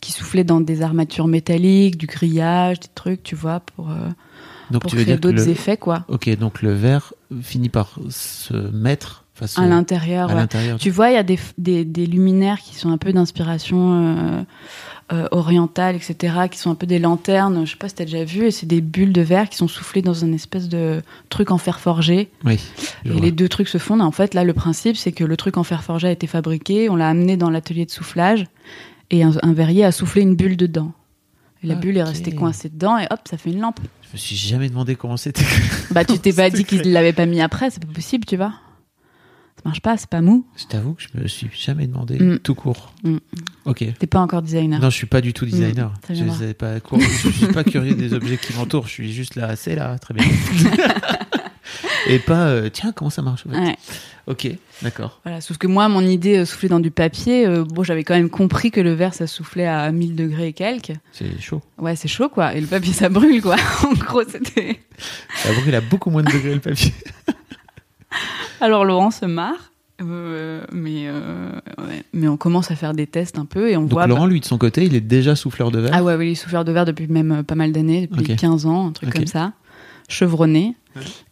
[0.00, 3.90] qui soufflaient dans des armatures métalliques, du grillage, des trucs, tu vois, pour,
[4.70, 5.48] Donc pour tu veux créer d'autres le...
[5.48, 6.04] effets, quoi.
[6.08, 9.24] Ok, donc le verre finit par se mettre
[9.56, 10.30] À l'intérieur.
[10.34, 10.46] ouais.
[10.78, 14.42] Tu vois, il y a des, des, des luminaires qui sont un peu d'inspiration euh,
[15.12, 17.64] euh, orientale, etc., qui sont un peu des lanternes.
[17.64, 19.68] Je sais pas si t'as déjà vu, et c'est des bulles de verre qui sont
[19.68, 22.30] soufflées dans un espèce de truc en fer forgé.
[22.44, 22.58] Oui.
[23.04, 23.20] Et vois.
[23.20, 24.02] les deux trucs se fondent.
[24.02, 26.90] En fait, là, le principe, c'est que le truc en fer forgé a été fabriqué,
[26.90, 28.44] on l'a amené dans l'atelier de soufflage,
[29.10, 30.92] et un, un verrier a soufflé une bulle dedans.
[31.62, 33.80] La bulle est restée coincée dedans, et hop, ça fait une lampe.
[34.02, 35.44] Je me suis jamais demandé comment c'était.
[35.90, 38.52] Bah, tu t'es pas dit qu'ils l'avaient pas mis après, c'est pas possible, tu vois.
[39.56, 40.46] Ça marche pas, c'est pas mou.
[40.56, 42.38] je t'avoue que je me suis jamais demandé Mm.
[42.38, 42.92] tout court.
[43.02, 43.16] Mm.
[43.64, 43.84] Ok.
[43.98, 44.80] T'es pas encore designer.
[44.80, 45.90] Non, je suis pas du tout designer.
[45.90, 48.86] Mm, ça je, pas, cour- je suis pas curieux des objets qui m'entourent.
[48.86, 50.24] Je suis juste là, c'est là, très bien.
[52.06, 53.76] Et pas, euh, tiens, comment ça marche en fait Ouais.
[54.26, 54.46] Ok,
[54.82, 55.20] d'accord.
[55.24, 58.14] Voilà, sauf que moi, mon idée, euh, souffler dans du papier, euh, bon, j'avais quand
[58.14, 60.92] même compris que le verre, ça soufflait à 1000 degrés et quelques.
[61.12, 61.62] C'est chaud.
[61.78, 62.54] Ouais, c'est chaud, quoi.
[62.54, 63.56] Et le papier, ça brûle, quoi.
[63.84, 64.80] en gros, c'était.
[65.36, 66.92] Ça brûle à beaucoup moins de degrés le papier.
[68.60, 69.72] Alors Laurent se marre,
[70.02, 72.02] euh, mais, euh, ouais.
[72.12, 74.06] mais on commence à faire des tests un peu et on Donc voit.
[74.06, 75.92] Laurent, lui, de son côté, il est déjà souffleur de verre.
[75.94, 78.38] Ah ouais, oui, il est souffleur de verre depuis même pas mal d'années, depuis Ok.
[78.38, 79.52] 15 ans, un truc comme ça,
[80.08, 80.74] chevronné.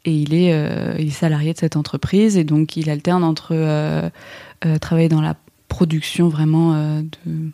[0.05, 3.49] Et il est, euh, il est salarié de cette entreprise et donc il alterne entre
[3.53, 4.09] euh,
[4.65, 5.37] euh, travailler dans la
[5.69, 7.51] production vraiment de,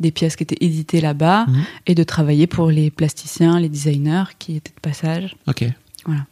[0.00, 1.64] des pièces qui étaient éditées là-bas Mhm.
[1.86, 5.36] et de travailler pour les plasticiens, les designers qui étaient de passage.
[5.46, 5.64] Ok.
[6.04, 6.26] Voilà.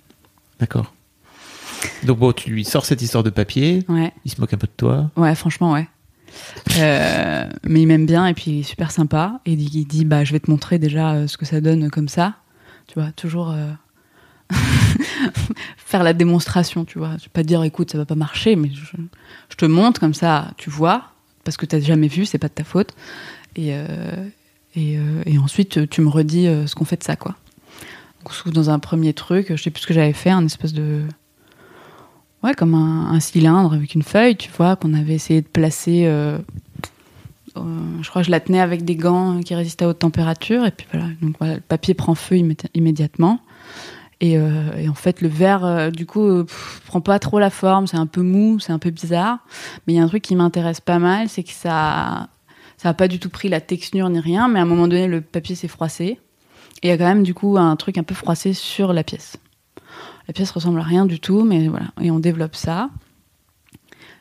[0.59, 0.93] D'accord.
[2.05, 4.13] Donc bon, tu lui sors cette histoire de papier, Ouais.
[4.25, 5.11] il se moque un peu de toi.
[5.17, 5.89] Ouais, franchement, ouais.
[6.79, 9.41] Euh, mais il m'aime bien et puis il est super sympa.
[9.47, 11.61] Et il dit, il dit, bah, je vais te montrer déjà euh, ce que ça
[11.61, 12.35] donne comme ça.
[12.89, 13.71] Tu vois, toujours euh,
[15.93, 17.17] faire la démonstration, tu vois.
[17.19, 20.51] Je vais pas dire, écoute, ça va pas marcher, mais je, te montre comme ça,
[20.57, 21.05] tu vois,
[21.45, 22.95] parce que t'as jamais vu, c'est pas de ta faute.
[23.57, 24.27] Et, euh,
[24.77, 27.37] euh, ensuite, tu me redis euh, ce qu'on fait de ça, quoi.
[28.25, 31.03] Donc, dans un premier truc, je sais plus ce que j'avais fait, un espèce de
[32.43, 36.05] ouais, comme un, cylindre avec une feuille, tu vois, qu'on avait essayé de placer.
[37.55, 40.65] je crois que je la tenais avec des gants qui résistaient à haute température.
[40.65, 43.41] Et puis voilà, donc voilà, le papier prend feu immé- immédiatement.
[44.23, 47.41] Et, euh, et en fait, le verre, euh, du coup, euh, pff, prend pas trop
[47.41, 47.89] la forme.
[47.89, 49.39] C'est un peu mou, c'est un peu bizarre.
[49.87, 52.29] Mais il y a un truc qui m'intéresse pas mal, c'est que ça,
[52.77, 54.47] ça a pas du tout pris la texture ni rien.
[54.47, 56.21] Mais à un moment donné, le papier s'est froissé.
[56.83, 59.03] Et il y a quand même, du coup, un truc un peu froissé sur la
[59.03, 59.39] pièce.
[60.29, 61.87] La pièce ressemble à rien du tout, mais voilà.
[62.01, 62.91] Et on développe ça.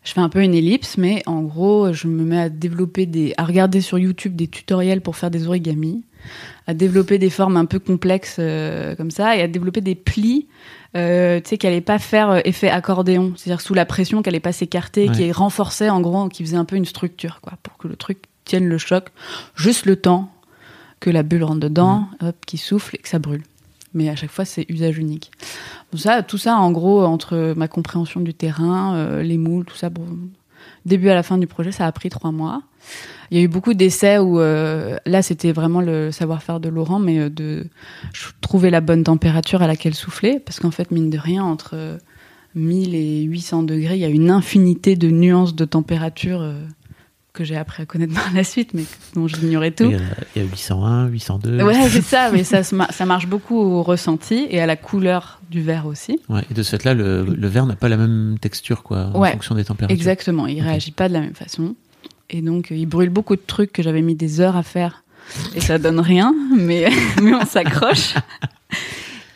[0.03, 3.33] Je fais un peu une ellipse, mais en gros, je me mets à développer des,
[3.37, 6.03] à regarder sur YouTube des tutoriels pour faire des origamis,
[6.67, 10.47] à développer des formes un peu complexes euh, comme ça, et à développer des plis,
[10.97, 14.29] euh, tu sais, qui n'allaient pas faire euh, effet accordéon, c'est-à-dire sous la pression, qui
[14.29, 15.15] n'allait pas s'écarter, Ouais.
[15.15, 18.23] qui renforçait en gros, qui faisait un peu une structure, quoi, pour que le truc
[18.43, 19.09] tienne le choc,
[19.55, 20.31] juste le temps
[20.99, 23.43] que la bulle rentre dedans, hop, qui souffle et que ça brûle.
[23.93, 25.31] Mais à chaque fois, c'est usage unique.
[25.95, 29.89] Ça, tout ça, en gros, entre ma compréhension du terrain, euh, les moules, tout ça,
[29.89, 30.05] bon,
[30.85, 32.61] début à la fin du projet, ça a pris trois mois.
[33.29, 36.99] Il y a eu beaucoup d'essais où, euh, là, c'était vraiment le savoir-faire de Laurent,
[36.99, 37.65] mais euh, de
[38.41, 41.97] trouver la bonne température à laquelle souffler, parce qu'en fait, mine de rien, entre euh,
[42.55, 46.45] 1000 et 800 degrés, il y a une infinité de nuances de température
[47.33, 48.83] que j'ai appris à connaître par la suite, mais
[49.15, 49.85] dont j'ignorais tout.
[49.85, 49.99] Il y, a,
[50.35, 51.63] il y a 801, 802.
[51.63, 55.61] Ouais, c'est ça, mais ça, ça marche beaucoup au ressenti et à la couleur du
[55.61, 56.19] verre aussi.
[56.29, 59.23] Ouais, et de ce fait-là, le, le verre n'a pas la même texture, quoi, en
[59.23, 59.95] fonction des températures.
[59.95, 60.63] Exactement, il Ok.
[60.65, 61.75] réagit pas de la même façon.
[62.29, 65.03] Et donc, euh, il brûle beaucoup de trucs que j'avais mis des heures à faire
[65.55, 66.89] et ça donne rien, mais,
[67.21, 68.15] mais on s'accroche.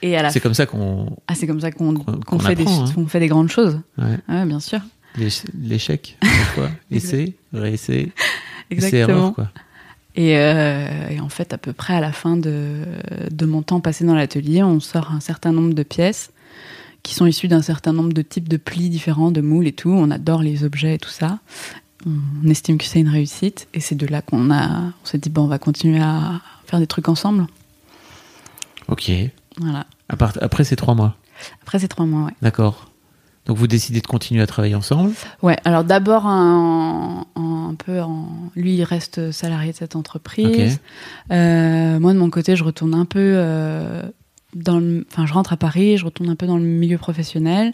[0.01, 1.15] Et à la C'est comme ça qu'on.
[1.27, 2.85] ah, c'est comme ça qu'on qu'on fait, des- hein.
[3.07, 3.79] fait des grandes choses.
[3.97, 4.79] Ouais, Ouais, bien sûr.
[5.17, 6.69] L'éch- L'échec, parfois.
[6.91, 8.11] Essai, réessai,
[8.69, 9.17] essai, Exactement.
[9.19, 9.51] erreur, quoi.
[10.15, 12.83] Et, euh, et en fait, à peu près à la fin de,
[13.31, 16.31] de mon temps passé dans l'atelier, on sort un certain nombre de pièces
[17.03, 19.91] qui sont issues d'un certain nombre de types de plis différents, de moules et tout.
[19.91, 21.39] On adore les objets et tout ça.
[22.05, 23.67] On estime que c'est une réussite.
[23.73, 26.79] Et c'est de là qu'on a, on s'est dit, bon, on va continuer à faire
[26.79, 27.45] des trucs ensemble.
[28.87, 29.11] Ok.
[29.59, 29.85] Voilà.
[30.17, 31.15] Part- après ces trois mois,
[31.61, 32.33] Après ces trois mois, ouais.
[32.41, 32.89] d'accord.
[33.45, 35.11] Donc vous décidez de continuer à travailler ensemble?
[35.43, 38.27] Ouais, alors d'abord un, un peu en...
[38.55, 40.79] Lui, il reste salarié de cette entreprise.
[41.31, 44.01] Euh, moi, de mon côté, je retourne un peu euh,
[44.55, 45.05] dans le...
[45.11, 47.73] Enfin, je rentre à Paris, je retourne un peu dans le milieu professionnel.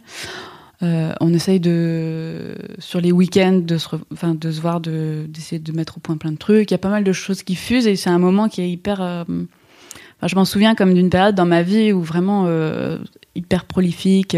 [0.83, 2.57] Euh, on essaye de...
[2.79, 5.99] Sur les week-ends, de se, re- enfin, de se voir, de- d'essayer de mettre au
[6.01, 6.71] point plein de trucs.
[6.71, 8.69] Il y a pas mal de choses qui fusent et c'est un moment qui est
[8.69, 9.01] hyper...
[9.01, 9.23] euh,
[10.17, 12.99] Enfin, je m'en souviens comme d'une période dans ma vie où vraiment euh,
[13.33, 14.37] hyper prolifique.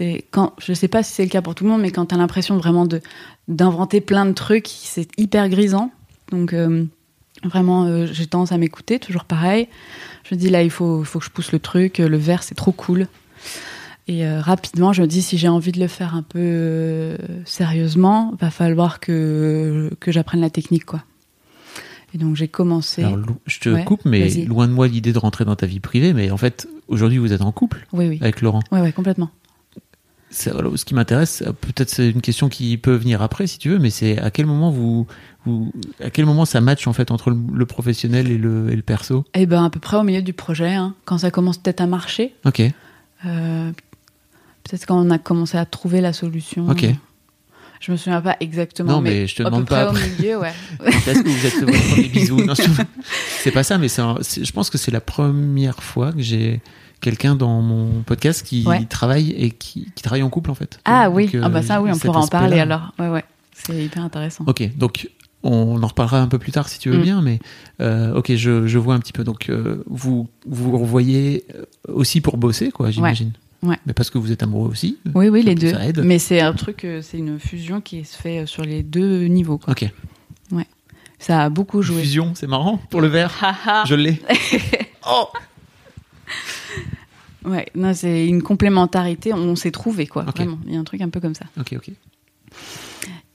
[0.00, 2.06] Euh, quand, je sais pas si c'est le cas pour tout le monde, mais quand
[2.06, 3.00] tu as l'impression vraiment de
[3.48, 5.90] d'inventer plein de trucs, c'est hyper grisant.
[6.32, 6.84] Donc euh,
[7.44, 9.68] vraiment, euh, j'ai tendance à m'écouter, toujours pareil.
[10.28, 11.98] Je me dis là, il faut, faut que je pousse le truc.
[11.98, 13.06] Le verre, c'est trop cool.
[14.08, 17.16] Et euh, rapidement, je me dis si j'ai envie de le faire un peu euh,
[17.44, 21.02] sérieusement, va falloir que que j'apprenne la technique, quoi.
[22.14, 23.02] Et donc j'ai commencé.
[23.02, 25.80] Alors, je te Ouais, coupe, mais loin de moi l'idée de rentrer dans ta vie
[25.80, 26.12] privée.
[26.12, 28.60] Mais en fait, aujourd'hui, vous êtes en couple oui, oui, avec Laurent.
[28.72, 29.30] ouais, ouais, complètement.
[30.46, 33.70] Alors, ce qui m'intéresse, euh, peut-être c'est une question qui peut venir après si tu
[33.70, 35.06] veux, mais c'est à quel moment vous,
[35.44, 35.72] vous,
[36.02, 38.82] à quel moment ça match en fait entre le, le professionnel et le, et le
[38.82, 39.24] perso?
[39.34, 41.86] Eh ben à peu près au milieu du projet, hein, quand ça commence peut-être à
[41.86, 42.34] marcher.
[42.44, 42.60] Ok,
[43.24, 43.70] Euh,
[44.64, 46.68] peut-être quand on a commencé à trouver la solution.
[46.68, 46.86] ok.
[47.78, 48.90] Je me souviens pas exactement.
[48.94, 50.52] Non, mais je te demande près pas au milieu, ouais.
[50.86, 52.62] Est-ce que vous êtes votre premier bisou Non, je-
[53.42, 56.62] C'est pas ça, mais un- c'est- je pense que c'est la première fois que j'ai
[57.06, 58.84] quelqu'un dans mon podcast qui Ouais.
[58.84, 60.80] travaille et qui, qui travaille en couple en fait.
[60.84, 62.92] Ah Donc, oui, euh, ah bah ça oui, on pourra en parler alors.
[62.98, 63.24] Ouais, ouais.
[63.52, 64.42] C'est hyper intéressant.
[64.48, 65.08] Ok, donc
[65.44, 67.02] on en reparlera un peu plus tard si tu veux Mm.
[67.02, 67.38] bien, mais
[67.80, 69.22] euh, ok, je, je vois un petit peu.
[69.22, 71.44] Donc euh, vous vous revoyez
[71.86, 73.32] aussi pour bosser, quoi, j'imagine.
[73.62, 73.76] Ouais.
[73.86, 74.98] Mais parce que vous êtes amoureux aussi.
[75.14, 75.80] Oui, oui, les Ça deux.
[75.88, 76.00] aide.
[76.04, 79.58] Mais c'est un truc, c'est une fusion qui se fait sur les deux niveaux.
[79.58, 79.72] quoi.
[79.72, 79.88] Ok.
[81.18, 82.02] Ça a beaucoup joué.
[82.02, 83.32] Fusion, c'est marrant pour le verre.
[83.86, 84.20] Je l'ai.
[85.10, 85.28] oh.
[87.46, 89.32] Ouais, non, c'est une complémentarité.
[89.32, 90.22] On s'est trouvé quoi.
[90.24, 91.46] Vraiment, il y a un truc un peu comme ça.
[91.58, 91.90] Ok, ok.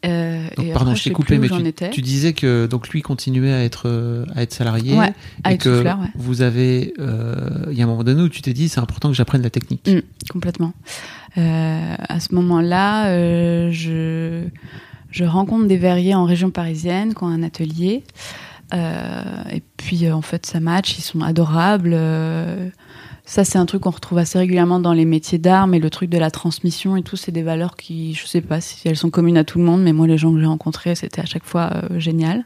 [0.04, 3.04] Euh, Donc, et pardon, après, je t'ai coupé, mais tu, tu disais que donc lui
[3.04, 6.08] continuait à être euh, à être salarié Ouais, à et être que souffleur, ouais.
[6.16, 9.10] vous avez euh, il y a un moment donné où tu t'es dit c'est important
[9.10, 9.88] que j'apprenne la technique.
[9.88, 10.00] Mm,
[10.32, 10.74] complètement.
[11.38, 13.14] Euh, à ce moment-là,
[13.72, 14.42] je,
[15.12, 18.04] je rencontre des verriers en région parisienne qui ont un atelier.
[18.74, 21.96] Et puis, en fait, ça match, ils sont adorables.
[23.32, 26.10] Ça, c'est un truc qu'on retrouve assez régulièrement dans les métiers d'art, mais le truc
[26.10, 29.10] de la transmission et tout, c'est des valeurs qui, je sais pas si elles sont
[29.10, 31.46] communes à tout le monde, mais moi, les gens que j'ai rencontrés, c'était à chaque
[31.46, 32.44] fois euh, génial.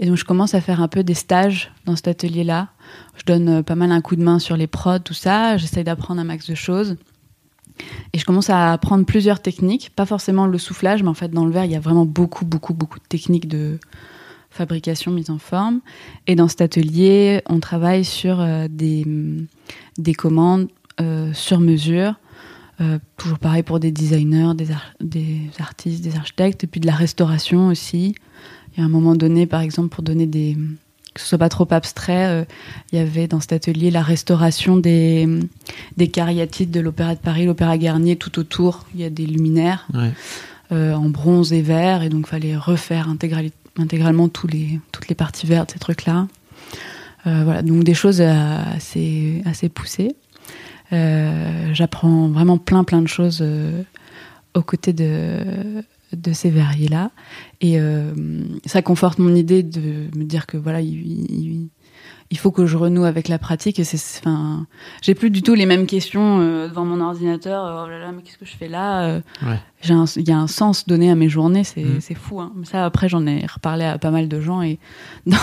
[0.00, 2.70] Et donc, je commence à faire un peu des stages dans cet atelier-là.
[3.16, 5.56] Je donne euh, pas mal un coup de main sur les prods, tout ça.
[5.56, 6.96] J'essaye d'apprendre un max de choses.
[8.12, 11.44] Et je commence à apprendre plusieurs techniques, pas forcément le soufflage, mais en fait, dans
[11.44, 13.78] le verre, il y a vraiment beaucoup, beaucoup, beaucoup de techniques de
[14.56, 15.80] fabrication, mise en forme.
[16.26, 19.06] Et dans cet atelier, on travaille sur euh, des,
[19.98, 20.68] des commandes
[21.00, 22.14] euh, sur mesure.
[22.80, 26.86] Euh, toujours pareil pour des designers, des, ar- des artistes, des architectes, et puis de
[26.86, 28.14] la restauration aussi.
[28.76, 30.56] Il y a un moment donné, par exemple, pour donner des.
[31.14, 32.46] que ce soit pas trop abstrait,
[32.92, 35.26] il y avait dans cet atelier la restauration des,
[35.96, 38.84] des cariatides de l'Opéra de Paris, l'Opéra Garnier, tout autour.
[38.94, 39.86] Il y a des luminaires.
[39.94, 40.12] Ouais.
[40.72, 45.46] euh, en bronze et vert, et donc fallait refaire intégrali- intégralement les, toutes les parties
[45.46, 46.28] vertes, ces trucs-là.
[47.26, 50.14] Euh, voilà, donc des choses assez, assez poussées.
[50.92, 53.82] Euh, J'apprends vraiment plein plein de choses euh,
[54.54, 55.40] aux côtés de,
[56.12, 57.10] de ces verriers-là.
[57.60, 57.78] Et
[58.64, 61.70] ça conforte mon idée de me dire que voilà, il,
[62.30, 63.80] il- faut que je renoue avec la pratique.
[63.84, 64.22] C'est,
[65.02, 67.84] j'ai plus du tout les mêmes questions devant mon ordinateur.
[67.84, 69.20] Oh là là, mais qu'est-ce que je fais là.
[69.84, 72.40] Il y a un sens donné à mes journées, c'est c'est fou.
[72.40, 72.52] Hein.
[72.64, 74.62] Ça, après, j'en ai reparlé à pas mal de gens.
[74.62, 74.78] Et
[75.26, 75.36] dans,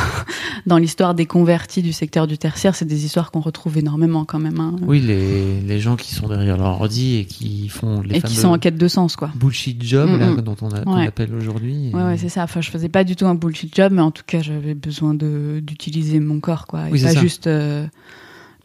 [0.66, 4.40] dans l'histoire des convertis du secteur du tertiaire, c'est des histoires qu'on retrouve énormément quand
[4.40, 4.60] même.
[4.60, 4.76] hein.
[4.82, 8.36] Oui, les, les gens qui sont derrière leur ordi et qui font les et qui
[8.36, 9.30] sont en quête de sens, quoi.
[9.36, 10.42] bullshit jobs Mm, là, mm.
[10.42, 11.92] dont on, a- appelle aujourd'hui.
[11.94, 12.44] Ouais, ouais, c'est ça.
[12.44, 15.14] Enfin, je faisais pas du tout un bullshit job, mais en tout cas, j'avais besoin
[15.14, 16.90] d'utiliser mon corps, quoi.
[16.90, 17.86] Et Oui, c'est pas juste, euh,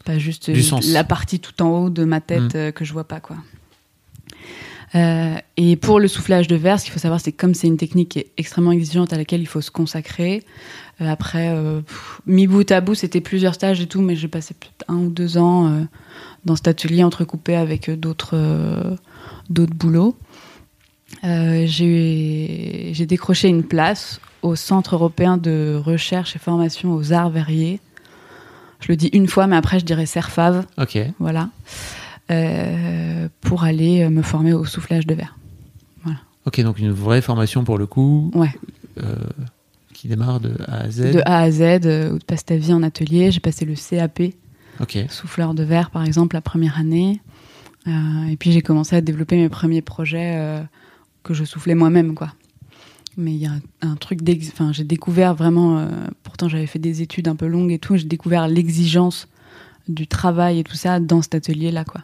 [0.03, 0.51] pas juste
[0.91, 2.57] la partie tout en haut de ma tête Mm.
[2.57, 3.37] euh, que je vois pas, quoi.
[4.95, 7.67] Euh, et pour le soufflage de verre, ce qu'il faut savoir, c'est que comme c'est
[7.67, 10.43] une technique qui est extrêmement exigeante à laquelle il faut se consacrer.
[11.01, 14.27] euh, après, euh, pff, mi bout à bout, c'était plusieurs stages et tout, mais j'ai
[14.27, 15.85] passé peut-être un ou deux ans
[16.45, 18.97] dans cet atelier entrecoupé avec d'autres
[19.49, 20.17] d'autres boulots.
[21.23, 27.79] J'ai décroché une place au Centre européen de recherche et formation aux arts verriers.
[28.79, 30.97] Je le dis une fois, mais après je dirais CERFAV, Ok.
[31.19, 31.49] voilà,
[33.41, 35.35] pour aller euh, me former au soufflage de verre.
[36.45, 38.49] Ok, donc une vraie formation pour le coup, Ouais,
[39.03, 39.15] euh,
[39.93, 41.11] qui démarre de A à Z.
[41.13, 43.29] de A à Z, euh, où tu passes ta vie en atelier.
[43.31, 44.21] J'ai passé le CAP,
[45.09, 47.21] souffleur de verre par exemple, la première année.
[47.87, 50.61] Euh, et puis j'ai commencé à développer mes premiers projets euh,
[51.23, 52.33] que je soufflais moi-même, quoi.
[53.17, 54.19] Mais il y a un, un truc.
[54.53, 55.79] Enfin, j'ai découvert vraiment...
[55.79, 55.87] euh,
[56.23, 57.97] pourtant, j'avais fait des études un peu longues et tout.
[57.97, 59.27] J'ai découvert l'exigence
[59.89, 62.01] du travail et tout ça dans cet atelier-là, quoi.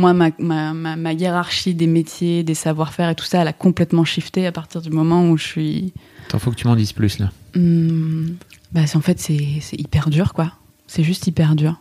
[0.00, 3.52] Moi, ma, ma, ma, ma hiérarchie des métiers, des savoir-faire et tout ça, elle a
[3.52, 5.92] complètement shifté à partir du moment où je suis...
[6.26, 7.30] Attends, faut que tu m'en dises plus là.
[7.56, 8.36] Hum,
[8.72, 10.52] bah, c'est- en fait, c'est c'est hyper dur, quoi.
[10.86, 11.80] C'est juste hyper dur.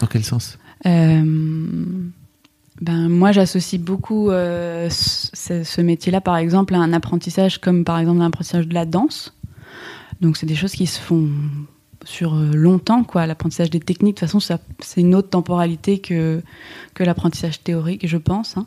[0.00, 0.58] Dans quel sens?
[0.86, 1.22] Euh,
[2.80, 7.98] ben, moi, j'associe beaucoup euh, ce, ce métier-là, par exemple, à un apprentissage comme, par
[7.98, 9.32] exemple, l'apprentissage de la danse.
[10.20, 11.28] Donc, c'est des choses qui se font
[12.04, 13.26] sur euh, longtemps, quoi.
[13.26, 16.42] L'apprentissage des techniques, de toute façon, c'est une autre temporalité que,
[16.94, 18.56] que l'apprentissage théorique, je pense.
[18.56, 18.66] hein.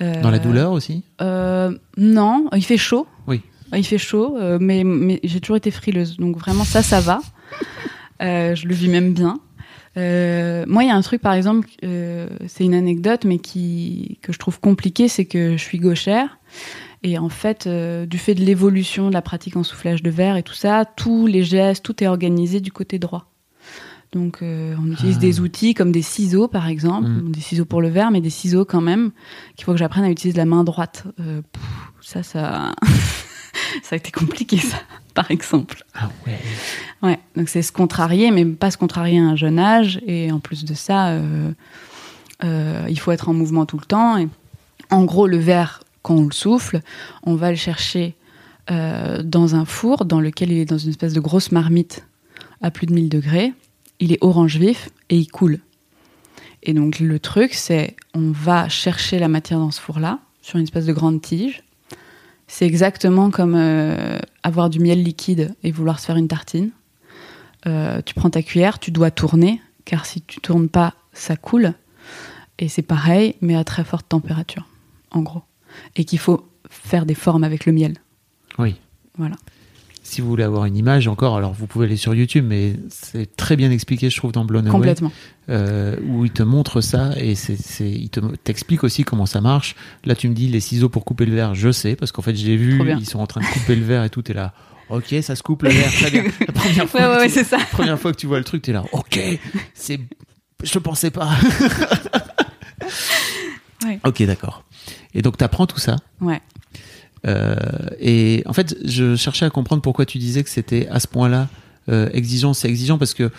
[0.00, 1.02] Euh, Dans la douleur aussi?
[1.20, 3.06] Euh, Non, il fait chaud.
[3.26, 3.42] Oui.
[3.74, 6.16] Il fait chaud, mais, mais j'ai toujours été frileuse.
[6.16, 7.20] Donc vraiment, ça, ça va.
[8.20, 9.38] Je le vis même bien.
[9.96, 14.18] Euh, moi, il y a un truc, par exemple, euh, c'est une anecdote, mais qui,
[14.22, 16.38] que je trouve compliqué, c'est que je suis gauchère.
[17.02, 20.36] Et en fait, euh, du fait de l'évolution de la pratique en soufflage de verre
[20.36, 23.26] et tout ça, tous les gestes, tout est organisé du côté droit.
[24.12, 25.20] Donc, euh, on utilise Ah.
[25.20, 27.30] des outils comme des ciseaux, par exemple, Mm.
[27.32, 29.12] des ciseaux pour le verre, mais des ciseaux quand même,
[29.56, 31.04] qu'il faut que j'apprenne à utiliser de la main droite.
[31.20, 31.62] Euh, pff,
[32.02, 32.72] ça, ça,
[33.82, 34.76] ça a été compliqué, ça,
[35.14, 35.84] par exemple.
[35.94, 36.38] Ah ouais.
[37.02, 40.00] Ouais, donc c'est se contrarier, mais pas se contrarier à un jeune âge.
[40.06, 41.10] Et en plus de ça,
[42.42, 44.18] euh, il faut être en mouvement tout le temps.
[44.18, 44.28] Et
[44.90, 46.80] en gros, le verre, quand on le souffle,
[47.24, 48.16] on va le chercher
[48.70, 52.06] euh, dans un four dans lequel il est dans une espèce de grosse marmite
[52.62, 53.52] à plus de 1000 degrés.
[53.98, 55.60] Il est orange vif et il coule.
[56.62, 60.64] Et donc le truc, c'est on va chercher la matière dans ce four-là, sur une
[60.64, 61.62] espèce de grande tige.
[62.46, 66.70] C'est exactement comme euh, avoir du miel liquide et vouloir se faire une tartine.
[67.66, 71.74] Euh, tu prends ta cuillère, tu dois tourner, car si tu tournes pas, ça coule.
[72.58, 74.66] Et c'est pareil, mais à très forte température,
[75.10, 75.42] en gros.
[75.96, 77.94] Et qu'il faut faire des formes avec le miel.
[78.58, 78.76] Oui.
[79.18, 79.36] Voilà.
[80.02, 83.36] Si vous voulez avoir une image encore, alors vous pouvez aller sur YouTube, mais c'est
[83.36, 85.12] très bien expliqué, je trouve, dans Blown Away, Complètement.
[85.50, 89.40] euh, où il te montre ça et c'est, c'est, il te, t'explique aussi comment ça
[89.40, 89.76] marche.
[90.04, 92.34] Là, tu me dis les ciseaux pour couper le verre, je sais, parce qu'en fait,
[92.34, 92.98] j'ai vu, Trop bien.
[92.98, 94.52] ils sont en train de couper le verre et tout, t'es là.
[94.88, 96.24] Ok, ça se coupe le verre, très bien.
[96.40, 97.58] La première fois, Ouais, ouais, que ouais, tu- c'est ça.
[97.70, 98.82] première fois que tu vois le truc, t'es là.
[98.90, 99.20] Ok,
[99.74, 100.00] c'est,
[100.64, 101.28] je pensais pas.
[103.84, 103.98] Ouais.
[104.04, 104.64] Ok, d'accord.
[105.14, 105.96] Et donc, t'apprends tout ça.
[106.20, 106.40] Ouais.
[107.26, 107.54] Euh,
[107.98, 111.48] et en fait, je cherchais à comprendre pourquoi tu disais que c'était à ce point-là
[111.88, 112.54] euh, exigeant.
[112.54, 113.30] C'est exigeant parce que,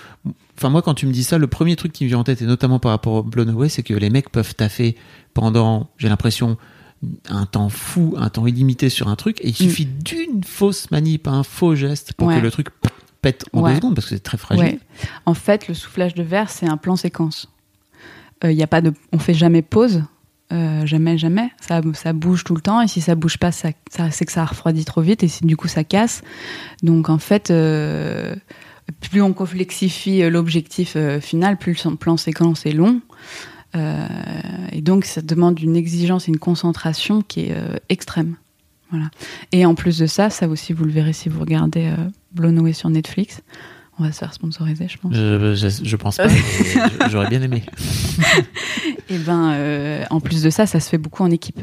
[0.58, 2.42] enfin, moi, quand tu me dis ça, le premier truc qui me vient en tête,
[2.42, 4.96] et notamment par rapport au Blown Away, c'est que les mecs peuvent taffer
[5.34, 6.58] pendant, j'ai l'impression,
[7.30, 11.28] un temps fou, un temps illimité sur un truc, et il suffit d'une fausse manip,
[11.28, 12.38] un faux geste pour Ouais.
[12.38, 12.68] que le truc
[13.24, 13.72] pète en Ouais.
[13.72, 14.64] deux secondes parce que c'est très fragile.
[14.66, 14.80] Ouais.
[15.26, 17.48] En fait, le soufflage de verre, c'est un plan séquence.
[18.44, 20.04] Il y a pas de, on fait jamais pause,
[20.52, 21.50] euh, jamais, jamais.
[21.62, 23.74] Ça, bouge tout le temps, et si ça bouge pas, c'est
[24.26, 26.22] que ça refroidit trop vite, et du coup ça casse.
[26.84, 28.36] Donc en fait, euh,
[29.00, 33.02] plus on complexifie euh, l'objectif final, plus le plan séquence est long.
[34.74, 37.56] Et donc ça demande une exigence une concentration qui est
[37.88, 38.36] extrême.
[38.90, 39.10] Voilà.
[39.54, 41.90] Et en plus de ça, ça aussi vous le verrez si vous regardez
[42.34, 43.42] Blown Away sur Netflix.
[44.02, 45.14] On va se faire sponsoriser, je pense.
[45.14, 46.28] Je, je, je pense pas,
[47.12, 47.62] j'aurais bien aimé.
[49.10, 51.60] Et ben, euh, en plus de ça, ça se fait beaucoup en équipe.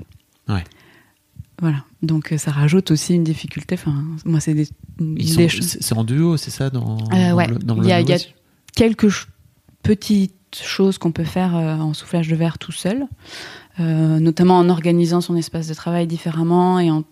[0.49, 0.63] Ouais.
[1.61, 1.85] Voilà.
[2.03, 3.75] Donc euh, ça rajoute aussi une difficulté.
[3.75, 4.69] Enfin, moi, c'est des,
[5.01, 7.47] des C'est en duo, c'est ça dans, Euh, dans ouais.
[7.49, 8.35] le- dans Il y a- le il y a Lotus
[8.77, 9.27] quelques
[9.83, 13.07] petites choses qu'on peut faire en soufflage de verre tout seul,
[13.81, 17.03] euh, notamment en organisant son espace de travail différemment et en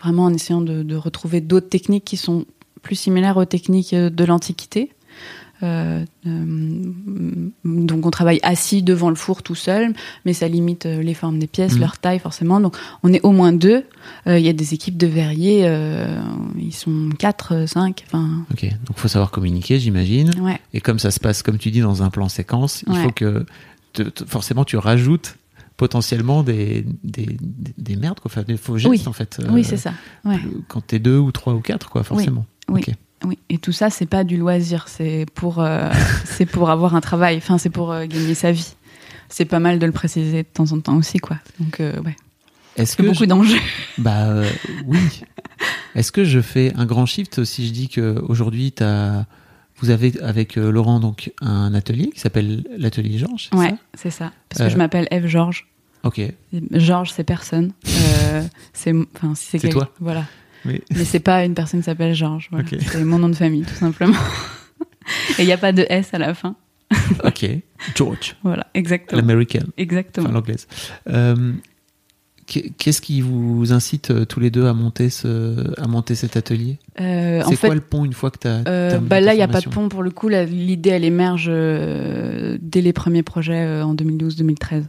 [0.00, 2.46] vraiment en essayant de, de retrouver d'autres techniques qui sont
[2.84, 4.90] plus similaires aux techniques euh, de l'Antiquité.
[5.62, 6.32] Euh, euh,
[7.64, 11.46] donc on travaille assis devant le four tout seul, mais ça limite les formes des
[11.46, 11.80] pièces, Mhm.
[11.80, 12.60] leur taille forcément.
[12.60, 13.84] Donc on est au moins deux.
[14.26, 15.64] Euh, Il y a des équipes de verriers,
[16.58, 18.04] ils sont quatre, cinq.
[18.06, 20.32] Enfin, Ok, donc faut savoir communiquer, j'imagine.
[20.40, 20.58] ouais.
[20.74, 23.46] Et comme ça se passe, comme tu dis, dans un plan séquence, il faut que
[23.92, 25.36] te- te- forcément tu rajoutes
[25.76, 29.02] potentiellement des, des, des- des merdes, quoi, enfin, des faux gestes Oui.
[29.06, 29.40] en fait.
[29.50, 29.92] oui, c'est ça.
[30.24, 30.38] Ouais.
[30.68, 32.42] Quand t'es deux ou trois ou quatre, quoi, forcément.
[32.46, 32.53] oui.
[32.68, 32.86] Ok.
[33.24, 35.90] Oui, et tout ça, c'est pas du loisir, c'est pour, euh,
[36.26, 38.74] c'est pour avoir un travail, enfin, c'est pour euh, gagner sa vie.
[39.30, 41.38] C'est pas mal de le préciser de temps en temps aussi, quoi.
[41.58, 42.14] Donc, euh, ouais,
[42.76, 43.58] Est-ce que beaucoup je- d'enjeux.
[43.98, 44.42] Bah
[44.86, 44.98] oui.
[45.94, 49.24] Est-ce que je fais un grand shift si je dis que aujourd'hui t'as
[49.78, 54.32] vous avez avec Laurent donc un atelier qui s'appelle l'atelier Georges, Ouais, c'est ça.
[54.48, 55.66] Parce que je m'appelle Eve Georges.
[56.04, 56.20] Ok.
[56.72, 57.72] Georges, c'est personne.
[58.72, 59.90] C'est, enfin, si c'est, toi.
[60.00, 60.24] Voilà.
[60.64, 62.48] Mais Mais c'est pas une personne qui s'appelle Georges.
[62.50, 62.66] Voilà.
[62.72, 62.78] Ok.
[62.86, 64.16] C'est mon nom de famille, tout simplement.
[65.38, 66.56] et il n'y a pas de S à la fin.
[67.24, 67.46] ok.
[67.94, 69.20] George, Voilà, exactement.
[69.20, 70.26] l'américaine, Exactement.
[70.26, 70.66] enfin l'anglaise.
[71.08, 71.52] Euh,
[72.46, 76.78] Qu'est-ce qui vous incite euh, tous les deux à monter ce à monter cet atelier?
[77.00, 79.36] Euh, C'est fait, quoi le pont une fois que t'as Euh, terminé bah là, il
[79.38, 80.28] n'y a pas de pont pour le coup.
[80.28, 84.84] L'idée, elle émerge euh, dès les premiers projets euh, en 2012-2013.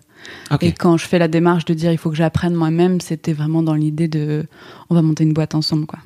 [0.51, 0.63] Ok.
[0.63, 3.63] Et quand je fais la démarche de dire il faut que j'apprenne moi-même, c'était vraiment
[3.63, 4.45] dans l'idée de
[4.89, 5.85] on va monter une boîte ensemble.
[5.85, 5.99] quoi.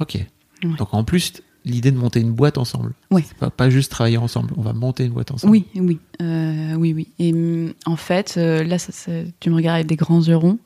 [0.00, 0.14] Ok.
[0.62, 0.70] Ouais.
[0.78, 1.32] Donc en plus
[1.64, 2.92] l'idée de monter une boîte ensemble.
[3.10, 3.24] Oui.
[3.40, 4.52] Pas, pas juste travailler ensemble.
[4.56, 5.50] On va monter une boîte ensemble.
[5.50, 7.08] Oui, oui, euh, oui, oui.
[7.18, 8.92] Et hum, en fait, euh, là, ça,
[9.40, 10.58] tu me regardes avec des grands yeux ronds,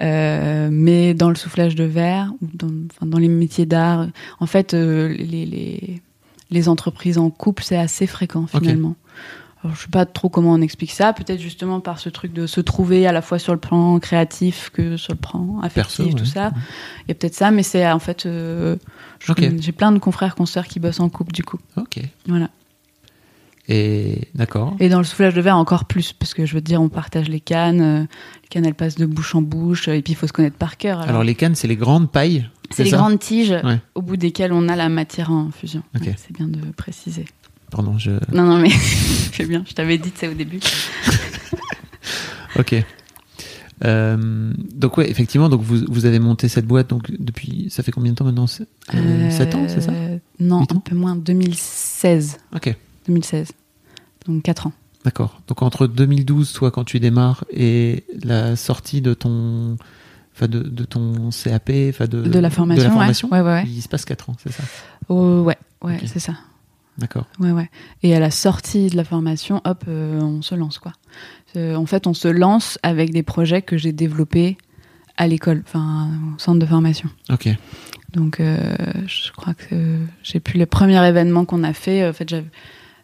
[0.00, 4.06] euh, mais dans le soufflage de verre ou dans, enfin, dans les métiers d'art,
[4.40, 6.02] en fait, euh, les, les,
[6.50, 8.96] les entreprises en couple, c'est assez fréquent finalement.
[9.64, 11.12] Alors, je sais pas trop comment on explique ça.
[11.12, 14.70] Peut-être justement par ce truc de se trouver à la fois sur le plan créatif
[14.72, 16.26] que sur le plan affectif, Perso, tout ouais.
[16.26, 16.52] ça.
[17.04, 18.76] Il y a peut-être ça, mais c'est en fait, euh,
[19.58, 21.58] j'ai plein de confrères consoeurs qui bossent en couple du coup.
[21.76, 21.98] Ok.
[22.28, 22.50] Voilà.
[23.70, 24.76] Et d'accord.
[24.80, 26.88] Et dans le soufflage de verre, encore plus, parce que je veux te dire, on
[26.88, 28.00] partage les cannes, euh,
[28.42, 30.78] les cannes elles passent de bouche en bouche, et puis il faut se connaître par
[30.78, 30.98] cœur.
[31.00, 32.48] Alors, Alors les cannes, c'est les grandes pailles.
[32.70, 33.78] c'est les grandes tiges Ouais.
[33.94, 35.82] au bout desquelles on a la matière en fusion.
[35.94, 37.26] Ouais, c'est bien de préciser.
[37.70, 38.10] Pardon, je.
[38.32, 38.70] Non, non, mais
[39.32, 40.60] c'est bien, je t'avais dit, c'est au début.
[42.58, 42.74] Ok.
[43.84, 47.92] Euh, donc ouais, effectivement, donc vous, vous avez monté cette boîte donc depuis ça fait
[47.92, 48.48] combien de temps maintenant?
[48.48, 48.66] 7
[49.54, 49.92] ans, c'est ça?
[49.92, 52.38] Euh, Non, un peu moins, 2016.
[52.56, 52.74] Ok,
[53.06, 53.52] 2016.
[54.26, 54.72] Donc 4 ans.
[55.04, 55.40] d'accord.
[55.46, 59.76] Donc entre 2012, toi quand tu démarres et la sortie de ton,
[60.34, 63.46] enfin de, de ton CAP, enfin de, De la formation, de la formation, Ouais, ouais,
[63.62, 63.64] ouais.
[63.68, 64.64] il se passe 4 ans, c'est ça?
[65.08, 66.32] Oh, ouais, ouais, c'est ça.
[66.98, 67.26] D'accord.
[67.38, 67.70] Ouais, ouais.
[68.02, 70.92] Et à la sortie de la formation, hop, euh, on se lance, quoi.
[71.56, 74.58] Euh, en fait, on se lance avec des projets que j'ai développés
[75.16, 77.08] à l'école, enfin, au centre de formation.
[77.30, 77.48] Ok.
[78.12, 78.76] Donc, euh,
[79.06, 82.06] je crois que euh, j'ai pu le premier événement qu'on a fait.
[82.08, 82.46] En fait, j'avais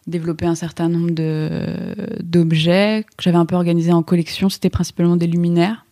[0.07, 1.11] développé un certain nombre
[2.21, 4.49] d'objets que j'avais un peu organisés en collection.
[4.49, 5.85] C'était principalement des luminaires,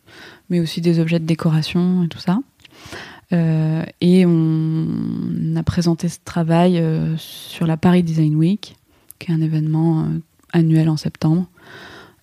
[0.50, 2.40] mais aussi des objets de décoration et tout ça.
[3.32, 8.76] Euh, et on a présenté ce travail euh, sur la Paris Design Week,
[9.20, 10.20] qui est un événement euh,
[10.52, 11.48] annuel en septembre.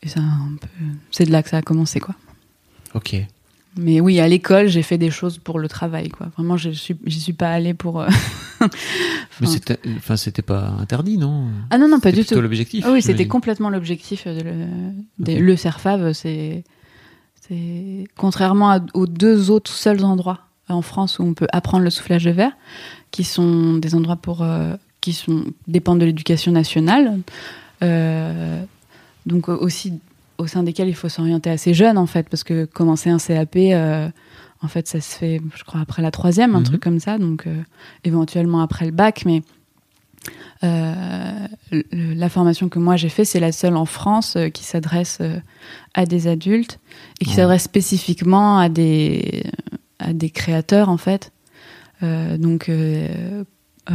[0.02, 0.20] Et ça,
[1.10, 2.14] c'est de là que ça a commencé, quoi.
[2.94, 3.16] Ok.
[3.76, 6.28] Mais oui, à l'école, j'ai fait des choses pour le travail, quoi.
[6.36, 8.04] Vraiment, je suis, j'y suis pas allée pour.
[9.40, 11.46] Mais c'était, enfin c'était pas interdit, non?
[11.70, 12.40] Ah non, non, pas C'était du tout.
[12.40, 12.84] l'objectif.
[12.86, 16.12] Ah oui, c'était complètement l'objectif de le, le CERFAV.
[16.12, 16.64] C'est,
[17.40, 20.40] c'est contrairement à- aux deux autres seuls endroits
[20.72, 22.52] en France où on peut apprendre le soufflage de verre,
[23.10, 27.18] qui sont des endroits pour euh, qui sont dépendent de l'éducation nationale.
[27.82, 28.62] Euh,
[29.26, 29.94] donc aussi
[30.38, 33.56] au sein desquels il faut s'orienter assez jeune en fait, parce que commencer un CAP,
[33.56, 34.08] euh,
[34.62, 36.64] en fait, ça se fait, je crois, après la troisième, un Mhm.
[36.64, 37.46] truc comme ça, donc
[38.04, 39.42] éventuellement après le bac, mais
[40.62, 44.64] euh, le- la formation que moi j'ai fait, c'est la seule en France euh, qui
[44.64, 45.38] s'adresse euh,
[45.94, 46.78] à des adultes
[47.20, 47.36] et qui Ouais.
[47.36, 49.44] s'adresse spécifiquement à des
[50.00, 51.32] à des créateurs en fait.
[52.02, 53.44] Euh, donc euh,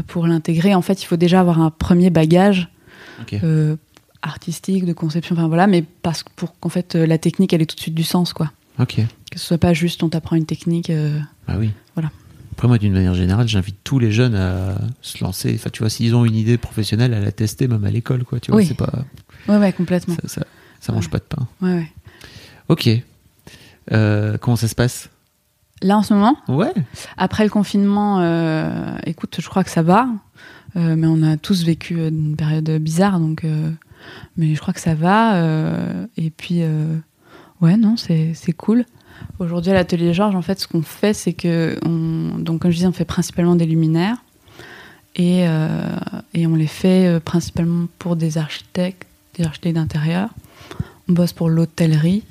[0.07, 2.69] pour l'intégrer, en fait, il faut déjà avoir un premier bagage
[3.43, 3.75] euh,
[4.21, 7.65] artistique, de conception, enfin voilà, mais parce que pour qu'en fait la technique elle ait
[7.65, 8.51] tout de suite du sens quoi.
[8.79, 8.95] Ok.
[9.31, 10.91] Que ce soit pas juste on t'apprend une technique
[11.47, 11.71] Bah oui.
[11.95, 12.11] Voilà.
[12.53, 15.53] Après, moi, d'une manière générale, j'invite tous les jeunes à se lancer.
[15.55, 18.39] Enfin, tu vois, s'ils ont une idée professionnelle, à la tester, même à l'école, quoi.
[18.39, 18.65] Tu vois, Oui.
[18.65, 19.03] c'est pas.
[19.49, 20.15] Ouais, ouais, complètement.
[20.23, 20.45] Ça, ça,
[20.79, 21.11] ça mange Ouais.
[21.11, 21.47] pas de pain.
[21.61, 21.91] Ouais, ouais.
[22.69, 22.89] Ok.
[24.39, 25.09] Comment ça se passe?
[25.85, 26.73] Là, en ce moment, Ouais.
[27.15, 30.07] après le confinement, euh, écoute, je crois que ça va.
[30.75, 33.43] Euh, mais on a tous vécu euh, une période bizarre, donc.
[33.45, 33.69] euh,
[34.35, 35.39] mais je crois que ça va.
[36.17, 36.61] et puis,
[37.61, 38.85] ouais, non, c'est c'est cool.
[39.39, 42.75] Aujourd'hui, à l'atelier Georges, en fait, ce qu'on fait, c'est que, on, donc, comme je
[42.77, 44.17] disais, on fait principalement des luminaires.
[45.15, 45.45] Et,
[46.33, 49.07] et on les fait principalement pour des architectes,
[49.37, 50.29] des architectes d'intérieur.
[51.09, 52.23] On bosse pour l'hôtellerie.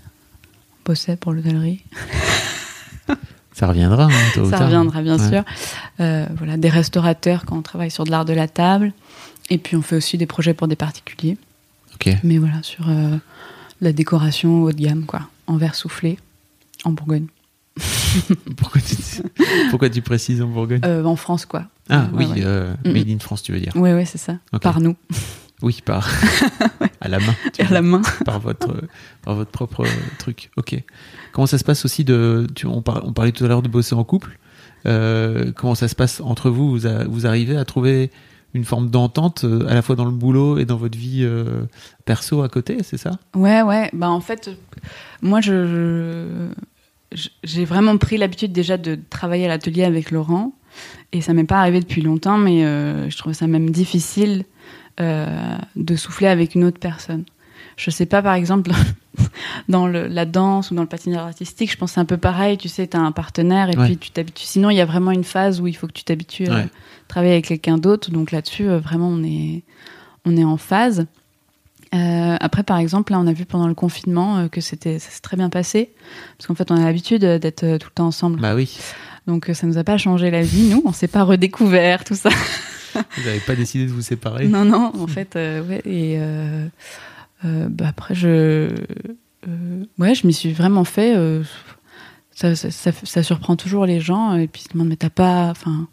[0.81, 1.83] On bossait pour l'hôtellerie.
[3.55, 4.05] Ça reviendra.
[4.07, 5.29] hein, tôt Ça reviendra bien Ouais.
[5.31, 5.43] sûr.
[6.01, 8.93] Euh, voilà, des restaurateurs quand on travaille sur de l'art de la table.
[9.49, 11.39] Et puis on fait aussi des projets pour des particuliers.
[11.95, 12.11] Ok.
[12.25, 13.17] Mais voilà, sur euh,
[13.81, 15.21] la décoration haut de gamme, quoi.
[15.47, 16.19] En verre soufflé,
[16.85, 17.27] en Bourgogne.
[18.57, 18.97] Pourquoi tu,
[19.71, 20.81] pourquoi tu précises en Bourgogne?
[20.85, 21.65] Euh, en France, quoi.
[21.91, 22.43] Ah oui, ouais.
[22.85, 23.73] Mm, Made in France, tu veux dire.
[23.75, 24.37] Oui, oui, c'est ça.
[24.63, 24.95] Par nous,
[25.65, 26.09] Oui, par
[27.01, 27.35] à la main.
[27.59, 28.03] à la main.
[28.25, 28.73] par votre
[29.23, 29.85] par votre propre
[30.19, 30.51] truc.
[30.57, 30.77] Ok.
[31.33, 33.69] Comment ça se passe aussi de tu, on, par- on parlait tout à l'heure de
[33.69, 34.39] bosser en couple.
[34.87, 36.71] Euh, comment ça se passe entre vous?
[36.71, 38.11] Vous, a- vous arrivez à trouver
[38.53, 41.63] une forme d'entente euh, à la fois dans le boulot et dans votre vie euh,
[42.05, 43.13] perso à côté, c'est ça?
[43.35, 43.91] Ouais, ouais.
[43.95, 44.51] Bah, en fait,
[45.23, 46.49] moi, je,
[47.43, 50.53] j'ai vraiment pris l'habitude déjà de travailler à l'atelier avec Laurent.
[51.13, 52.63] Et ça m'est pas arrivé depuis longtemps, mais
[53.09, 54.45] je trouvais ça même difficile
[54.99, 57.25] de souffler avec une autre personne.
[57.77, 58.71] Je sais pas, par exemple,
[59.69, 62.57] dans le- la danse ou dans le patinage artistique, je pense c'est un peu pareil.
[62.57, 63.87] Tu sais, tu as un partenaire et Ouais.
[63.87, 64.45] puis tu t'habitues.
[64.47, 66.67] Sinon, il y a vraiment une phase où il faut que tu t'habitues à
[67.09, 68.11] travailler avec quelqu'un d'autre.
[68.13, 69.63] Donc là-dessus, euh, vraiment, on est,
[70.25, 71.07] on est en phase.
[71.95, 75.11] Euh, après, par exemple, là, on a vu pendant le confinement euh, que c'était, ça
[75.11, 75.91] s'est très bien passé.
[76.39, 78.41] Parce qu'en fait, on a l'habitude euh, d'être euh, tout le temps ensemble.
[78.41, 78.79] Bah oui.
[79.27, 80.83] Donc, euh, ça nous a pas changé la vie, nous.
[80.85, 82.31] On s'est pas redécouvert, tout ça.
[83.17, 84.47] Vous n'avez pas décidé de vous séparer.
[84.49, 85.83] Non, non, en fait, euh, ouais.
[85.85, 86.67] Et euh,
[87.45, 88.29] euh, bah, après, je,
[89.49, 91.15] euh, ouais, je m'y suis vraiment fait.
[92.33, 94.35] ça, ça, ça- ça surprend toujours les gens.
[94.37, 95.87] Et puis, ils se demandent, mais t'as pas, enfin,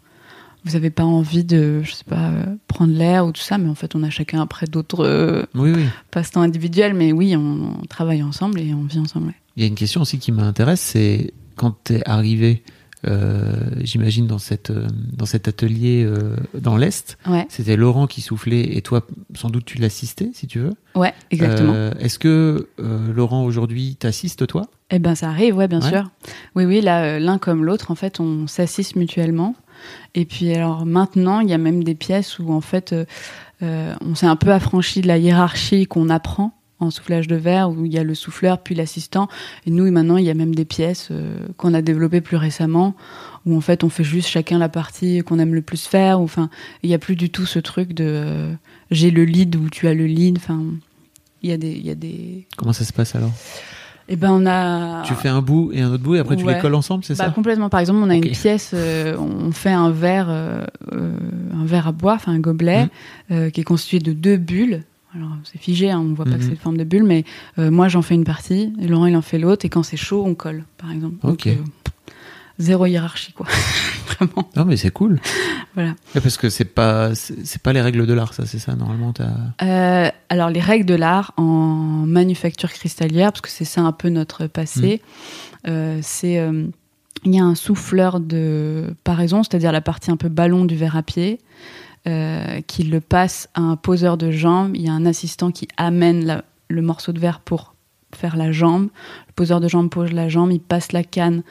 [0.64, 3.58] vous avez pas envie de, je sais pas, euh, prendre l'air ou tout ça.
[3.58, 5.84] Mais en fait, on a chacun après d'autres euh, Oui, oui.
[6.10, 6.94] passe-temps individuels.
[6.94, 9.26] Mais oui, on, on travaille ensemble et on vit ensemble.
[9.28, 9.34] ouais.
[9.56, 12.62] Il y a une question aussi qui m'intéresse, c'est quand tu es arrivé,
[13.80, 18.76] j'imagine, dans, cette, euh, dans cet atelier euh, dans l'Est, Ouais, c'était Laurent qui soufflait
[18.76, 20.72] et toi, sans doute, tu l'assistais, si tu veux.
[20.94, 21.72] ouais, exactement.
[21.74, 24.62] Euh, Est-ce que euh, Laurent, aujourd'hui, t'assiste, toi?
[24.90, 25.88] Eh ben, ça arrive, ouais, bien Ouais.
[25.88, 26.10] sûr.
[26.54, 29.54] Oui, oui, là, euh, l'un comme l'autre, en fait, on s'assiste mutuellement.
[30.14, 33.04] Et puis, alors, maintenant, il y a même des pièces où, en fait, euh,
[33.62, 37.70] euh, on s'est un peu affranchi de la hiérarchie qu'on apprend en soufflage de verre,
[37.70, 39.28] où il y a le souffleur, puis l'assistant.
[39.66, 42.94] Et nous, maintenant, il y a même des pièces euh, qu'on a développées plus récemment,
[43.46, 46.20] où, en fait, on fait juste chacun la partie qu'on aime le plus faire.
[46.20, 46.50] Enfin,
[46.82, 48.52] il n'y a plus du tout ce truc de euh,
[48.90, 50.36] j'ai le lead ou tu as le lead.
[50.36, 50.62] Enfin,
[51.42, 51.72] il y a des...
[51.72, 52.46] Il y a des...
[52.56, 53.32] Comment ça se passe alors?
[54.08, 55.02] Eh ben, on a...
[55.04, 57.16] Tu fais un bout et un autre bout et après tu les colles ensemble, c'est
[57.16, 57.30] Bah, ça?
[57.30, 57.68] complètement.
[57.68, 61.92] Par exemple, on a une pièce, euh, on fait un verre, euh, un verre à
[61.92, 62.88] boire, enfin un gobelet,
[63.30, 64.82] euh, qui est constitué de deux bulles.
[65.14, 66.38] Alors c'est figé, hein, on voit pas Mhm.
[66.38, 67.24] que c'est une forme de bulle, mais
[67.58, 69.96] euh, moi j'en fais une partie, et Laurent il en fait l'autre, et quand c'est
[69.98, 71.16] chaud, on colle, par exemple.
[71.22, 71.46] Donc, Ok.
[71.48, 71.54] euh,
[72.58, 73.46] zéro hiérarchie, quoi.
[74.18, 74.48] Vraiment.
[74.56, 75.20] Non, mais c'est cool.
[75.74, 75.94] Voilà.
[76.14, 79.12] Parce que c'est pas, c'est pas les règles de l'art, ça, c'est ça, normalement.
[79.12, 79.30] T'as...
[79.62, 84.08] Euh, alors les règles de l'art en manufacture cristallière, parce que c'est ça un peu
[84.08, 85.02] notre passé,
[85.66, 86.40] euh, c'est
[87.24, 90.96] il y a un souffleur de paraison, c'est-à-dire la partie un peu ballon du verre
[90.96, 91.38] à pied,
[92.08, 94.72] euh, qui le passe à un poseur de jambes.
[94.74, 97.74] Il y a un assistant qui amène la- le morceau de verre pour
[98.14, 98.88] faire la jambe.
[99.28, 101.42] Le poseur de jambes pose la jambe, il passe la canne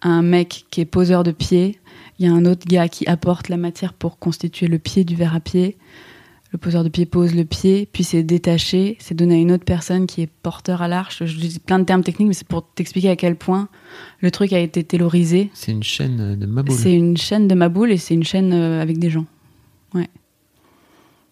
[0.00, 1.78] à un mec qui est poseur de pied.
[2.18, 5.14] Il y a un autre gars qui apporte la matière pour constituer le pied du
[5.14, 5.76] verre à pied.
[6.50, 9.66] Le poseur de pied pose le pied, puis c'est détaché, c'est donné à une autre
[9.66, 11.22] personne qui est porteur à l'arche.
[11.26, 13.68] Je dis plein de termes techniques, mais c'est pour t'expliquer à quel point
[14.20, 15.50] le truc a été taylorisé.
[15.52, 16.74] C'est une chaîne de Maboul.
[16.74, 19.26] C'est une chaîne de Maboul et c'est une chaîne euh, avec des gens.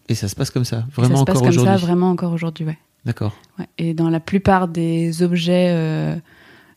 [0.09, 1.85] Et ça se passe comme ça, vraiment ça se passe encore comme ça, aujourd'hui.
[1.85, 2.77] vraiment encore aujourd'hui, ouais.
[3.05, 3.35] D'accord.
[3.59, 3.67] Ouais.
[3.77, 6.15] Et dans la plupart des objets, euh,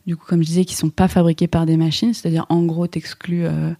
[0.05, 2.87] du coup, comme je disais, qui sont pas fabriqués par des machines, c'est-à-dire en gros,
[2.87, 3.73] t'exclus euh,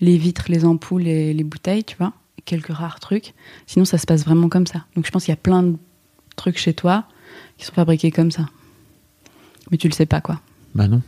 [0.00, 2.12] les vitres, les ampoules et les bouteilles, tu vois,
[2.44, 3.34] quelques rares trucs.
[3.66, 4.84] Sinon, ça se passe vraiment comme ça.
[4.94, 5.76] Donc, je pense qu'il y a plein de
[6.36, 7.04] trucs chez toi
[7.58, 8.46] qui sont fabriqués comme ça.
[9.70, 10.40] Mais tu le sais pas, quoi.
[10.74, 11.02] Bah non.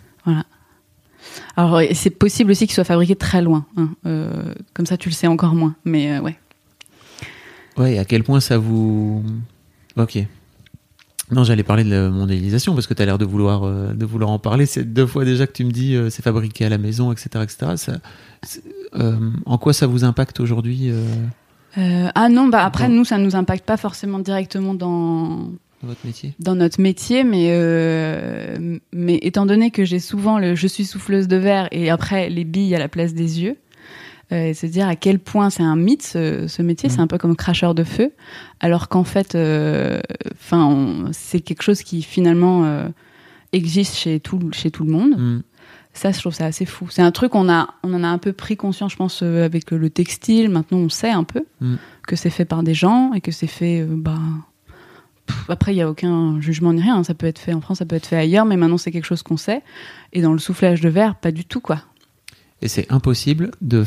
[1.57, 3.65] Alors, et c'est possible aussi qu'ils soient fabriqués très loin.
[3.77, 3.91] hein.
[4.07, 5.75] Euh, comme ça, tu le sais encore moins.
[5.85, 6.37] Mais euh, ouais.
[7.77, 9.25] Ouais, et à quel point ça vous.
[9.97, 10.19] Ok.
[11.31, 14.05] Non, j'allais parler de la mondialisation parce que tu as l'air de vouloir, euh, de
[14.05, 14.67] vouloir en parler.
[14.67, 17.29] C'est deux fois déjà que tu me dis euh, c'est fabriqué à la maison, etc.
[17.43, 17.73] etc.
[17.77, 17.93] Ça,
[18.95, 21.03] euh, en quoi ça vous impacte aujourd'hui euh,
[21.79, 25.51] Euh, ah non, bah après, nous, ça nous impacte pas forcément directement dans,
[25.85, 30.55] dans votre métier dans notre métier, mais, euh, mais étant donné que j'ai souvent le
[30.55, 33.57] je suis souffleuse de verre et après les billes à la place des yeux,
[34.33, 37.07] euh, et se dire à quel point c'est un mythe ce, ce métier, c'est un
[37.07, 38.13] peu comme cracheur de feu,
[38.61, 40.01] alors qu'en fait, euh,
[40.35, 42.89] enfin, c'est quelque chose qui finalement euh,
[43.53, 45.15] existe chez tout, chez tout le monde.
[45.19, 45.41] Hmm.
[45.97, 46.89] Ça, je trouve ça assez fou.
[46.91, 49.45] C'est un truc qu'on a, on en a un peu pris conscience, je pense, euh,
[49.45, 50.49] avec le textile.
[50.49, 51.77] Maintenant, on sait un peu Mm.
[52.09, 53.81] que c'est fait par des gens et que c'est fait.
[53.83, 54.19] euh, bah,
[55.27, 57.03] pff, après, il y a aucun jugement ni rien.
[57.05, 59.05] Ça peut être fait en France, ça peut être fait ailleurs, mais maintenant, c'est quelque
[59.07, 59.63] chose qu'on sait.
[60.13, 61.83] Et dans le soufflage de verre, pas du tout, quoi.
[62.63, 63.85] Et c'est impossible de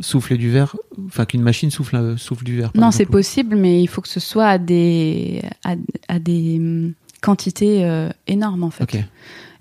[0.00, 0.76] souffler du verre,
[1.06, 2.70] enfin qu'une machine souffle, euh, souffle du verre.
[2.74, 5.74] non, c'est possible, mais il faut que ce soit à des, à,
[6.08, 8.98] à des hum, quantités euh, énormes, en fait.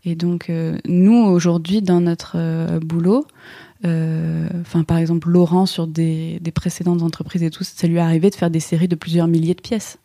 [0.06, 3.26] Et donc, euh, nous, aujourd'hui, dans notre boulot,
[3.84, 8.30] enfin, par exemple, Laurent, sur des, des précédentes entreprises et tout, ça lui est arrivé
[8.30, 9.98] de faire des séries de plusieurs milliers de pièces.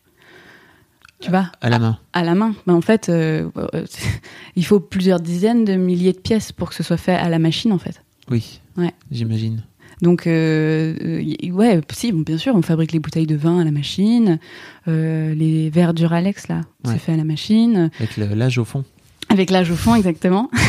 [1.21, 1.97] Tu vois, À la main.
[2.13, 2.53] à la main.
[2.65, 3.85] Ben, en fait, euh, euh,
[4.55, 7.39] il faut plusieurs dizaines de milliers de pièces pour que ce soit fait à la
[7.39, 8.01] machine, en fait.
[8.31, 8.61] Oui.
[8.77, 8.93] Ouais.
[9.11, 9.63] J'imagine.
[10.01, 13.65] Donc, euh, euh, ouais, si, bon, bien sûr, on fabrique les bouteilles de vin à
[13.65, 14.39] la machine,
[14.87, 16.93] euh, les verres Duralex, là, Ouais.
[16.93, 17.91] c'est fait à la machine.
[17.99, 18.85] Avec l'âge au fond.
[19.27, 20.49] Avec l'âge au fond, exactement.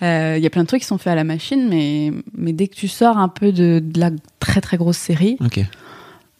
[0.00, 2.52] Euh, Il y a plein de trucs qui sont faits à la machine, mais, mais
[2.52, 5.58] dès que tu sors un peu de, de la très très grosse série, Ok.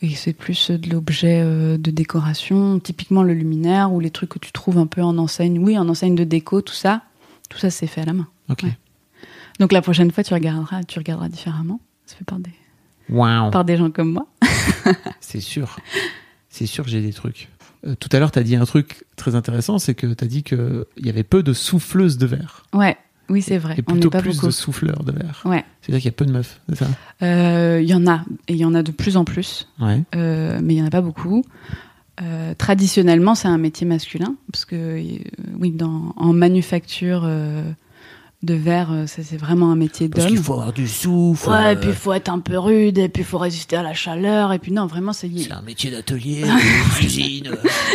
[0.01, 4.39] Et c'est plus de l'objet euh, de décoration, typiquement le luminaire ou les trucs que
[4.39, 7.03] tu trouves un peu en enseigne, oui, en enseigne de déco, tout ça,
[7.49, 8.29] tout ça c'est fait à la main.
[8.49, 8.63] Ok.
[8.63, 8.77] Ouais.
[9.59, 11.81] Donc la prochaine fois, tu regarderas, tu regarderas différemment.
[12.07, 12.53] C'est fait par des,
[13.11, 13.51] Wow.
[13.51, 14.27] par des gens comme moi.
[15.21, 15.77] C'est sûr.
[16.49, 17.49] C'est sûr que j'ai des trucs.
[17.87, 20.27] Euh, tout à l'heure, tu as dit un truc très intéressant, c'est que tu as
[20.27, 22.65] dit qu'il y avait peu de souffleuses de verre.
[22.73, 22.97] Ouais,
[23.31, 23.75] oui, c'est vrai.
[23.79, 24.47] Et On plutôt pas plus beaucoup.
[24.47, 25.43] de souffleurs de verre.
[25.45, 26.87] Ouais, C'est-à-dire qu'il y a peu de meufs, c'est ça?
[27.23, 29.69] Euh, il y en a, et il y en a de plus en plus.
[29.81, 30.03] Ouais.
[30.17, 31.45] Euh, mais il n'y en a pas beaucoup.
[32.23, 35.01] Euh, traditionnellement, c'est un métier masculin, parce que,
[35.61, 37.29] oui, dans, en manufacture
[38.43, 40.37] de verre, ça, c'est vraiment un métier d'homme.
[40.39, 41.51] avoir du souffle.
[41.51, 43.83] Ouais, et puis il faut être un peu rude, et puis il faut résister à
[43.83, 47.51] la chaleur, et puis non, vraiment, c'est un métier d'atelier, de cuisine,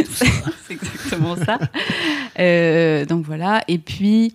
[0.05, 0.25] tout ça.
[0.67, 3.05] c'est exactement ça.
[3.05, 4.33] Donc voilà, et puis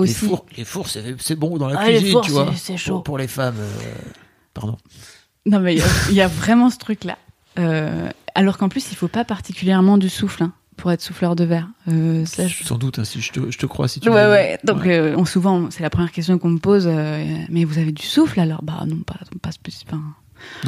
[0.00, 0.22] aussi.
[0.22, 2.52] Les fours, les fours c'est bon dans la Ah, cuisine, fours, tu vois.
[2.56, 2.94] c'est- chaud.
[2.96, 3.56] Pour, pour les femmes.
[3.58, 3.92] euh,
[4.54, 4.76] Pardon.
[5.46, 7.16] Non, mais il y a- il y, a vraiment ce truc-là.
[7.58, 11.44] Euh, alors qu'en plus, il faut pas particulièrement du souffle hein, pour être souffleur de
[11.44, 11.68] verre.
[11.88, 13.88] Euh, ça, je- Sans doute, hein, si je te, je te crois.
[13.88, 14.58] Si tu Ouais, ouais.
[14.64, 15.14] Donc, Ouais.
[15.16, 16.86] on, souvent, c'est la première question qu'on me pose.
[16.86, 18.62] mais vous avez du souffle alors?
[18.62, 19.88] Bah non, pas, pas spécifique.
[19.92, 20.02] Enfin,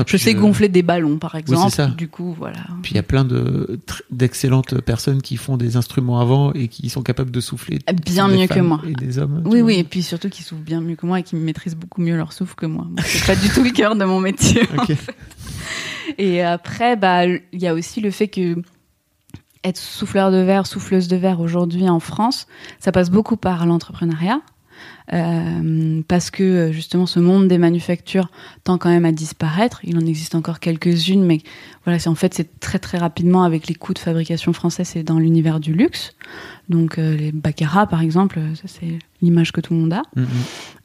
[0.07, 1.71] Je sais gonfler des ballons, par exemple.
[1.71, 1.87] ça.
[1.89, 2.59] Du coup, voilà.
[2.83, 6.89] Puis il y a plein de d'excellentes personnes qui font des instruments avant et qui
[6.91, 7.79] sont capables de souffler.
[8.05, 8.81] Bien Des mieux que moi.
[8.87, 9.43] Et des hommes.
[9.45, 12.01] Oui, oui, et puis surtout qu'ils soufflent bien mieux que moi et qu'ils maîtrisent beaucoup
[12.01, 12.87] mieux leur souffle que moi.
[12.91, 14.63] Moi, C'est pas du tout le cœur de mon métier.
[16.19, 18.57] Et après, bah, il y a aussi le fait que
[19.65, 22.47] être souffleur de verre, souffleuse de verre aujourd'hui en France,
[22.81, 24.41] ça passe beaucoup par l'entrepreneuriat.
[25.13, 28.31] Euh, parce que euh, justement ce monde des manufactures
[28.65, 29.81] tend quand même à disparaître.
[29.85, 31.39] Il en existe encore quelques-unes, mais
[31.85, 35.19] voilà, en fait c'est très très rapidement avec les coûts de fabrication français, c'est dans
[35.19, 36.15] l'univers du luxe.
[36.69, 40.03] Donc euh, les baccarat par exemple, ça c'est l'image que tout le monde a.
[40.17, 40.27] Mhm.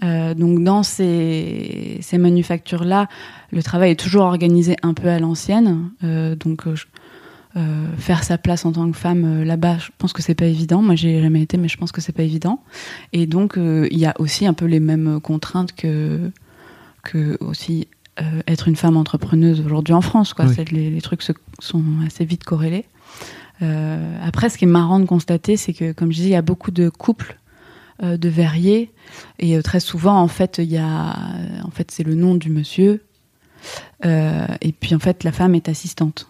[0.04, 3.08] Euh, donc dans ces, ces manufactures-là,
[3.52, 5.90] le travail est toujours organisé un peu à l'ancienne.
[6.02, 6.86] Donc je-
[7.58, 10.46] euh, faire sa place en tant que femme euh, là-bas, je pense que c'est pas
[10.46, 10.82] évident.
[10.82, 12.62] Moi, j'ai jamais été, mais je pense que c'est pas évident.
[13.14, 16.32] Et donc euh, il y a aussi un peu les mêmes contraintes que
[17.04, 17.88] que aussi
[18.48, 20.34] être une femme entrepreneuse aujourd'hui en France.
[20.34, 20.46] Quoi.
[20.46, 20.54] Oui.
[20.56, 22.86] C'est- Les, les trucs se- sont assez vite corrélés.
[23.62, 26.42] Après, ce qui est marrant de constater, c'est que, comme je disais, il y a
[26.44, 27.40] beaucoup de couples
[28.04, 28.92] de verriers
[29.40, 31.16] et très souvent, en fait, il y a,
[31.64, 33.04] en fait, c'est le nom du monsieur.
[34.04, 36.30] Et puis, en fait, la femme est assistante.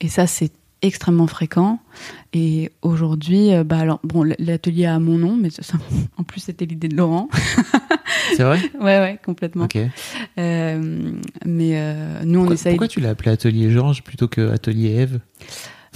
[0.00, 1.80] Et ça, c'est extrêmement fréquent.
[2.32, 5.62] Et aujourd'hui, euh, bah alors, bon, l'atelier a mon nom, mais ça,
[6.18, 7.28] en plus, c'était l'idée de Laurent.
[8.36, 8.60] C'est vrai?
[8.78, 9.64] Ouais, ouais, complètement.
[9.64, 9.78] Ok.
[10.38, 11.12] Euh,
[11.46, 12.72] mais euh, nous, on Pourquoi, essaye.
[12.74, 15.20] pourquoi tu l'as appelé Atelier Georges plutôt que Atelier Eve?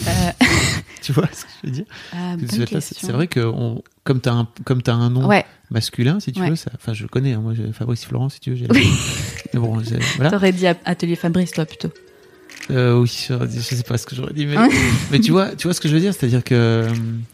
[0.07, 0.31] Euh,
[1.03, 1.85] Tu vois ce que je veux dire?
[2.13, 6.33] Ah, C'est vrai que on- comme tu as, comme as un nom Ouais, masculin, si
[6.33, 6.51] tu Ouais.
[6.51, 8.69] veux, ça, enfin je le connais, hein, moi Fabrice Florent, si tu veux.
[9.55, 9.81] mais bon,
[10.17, 10.31] voilà.
[10.31, 11.89] t'aurais dit Atelier Fabrice, toi, plutôt.
[12.71, 15.75] Euh, oui, je, je sais pas ce que j'aurais dit, mais, tu vois, tu vois
[15.75, 16.89] ce que je veux dire, c'est-à-dire que euh,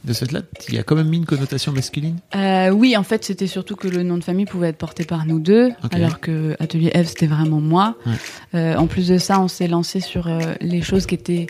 [0.05, 2.17] de ce fait-là, il y a quand même mis une connotation masculine?
[2.35, 5.27] Euh, oui, en fait, c'était surtout que le nom de famille pouvait être porté par
[5.27, 7.97] nous deux, alors que Atelier Eve, c'était vraiment moi.
[8.07, 8.13] Ouais.
[8.55, 10.29] Euh, en plus de ça, on s'est lancé sur
[10.61, 11.47] les choses qui étaient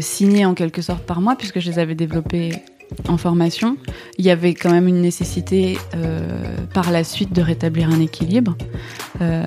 [0.00, 2.52] signées en quelque sorte par moi, puisque je les avais développées
[3.08, 3.76] en formation.
[4.18, 8.56] Il y avait quand même une nécessité euh, par la suite de rétablir un équilibre
[9.20, 9.44] euh,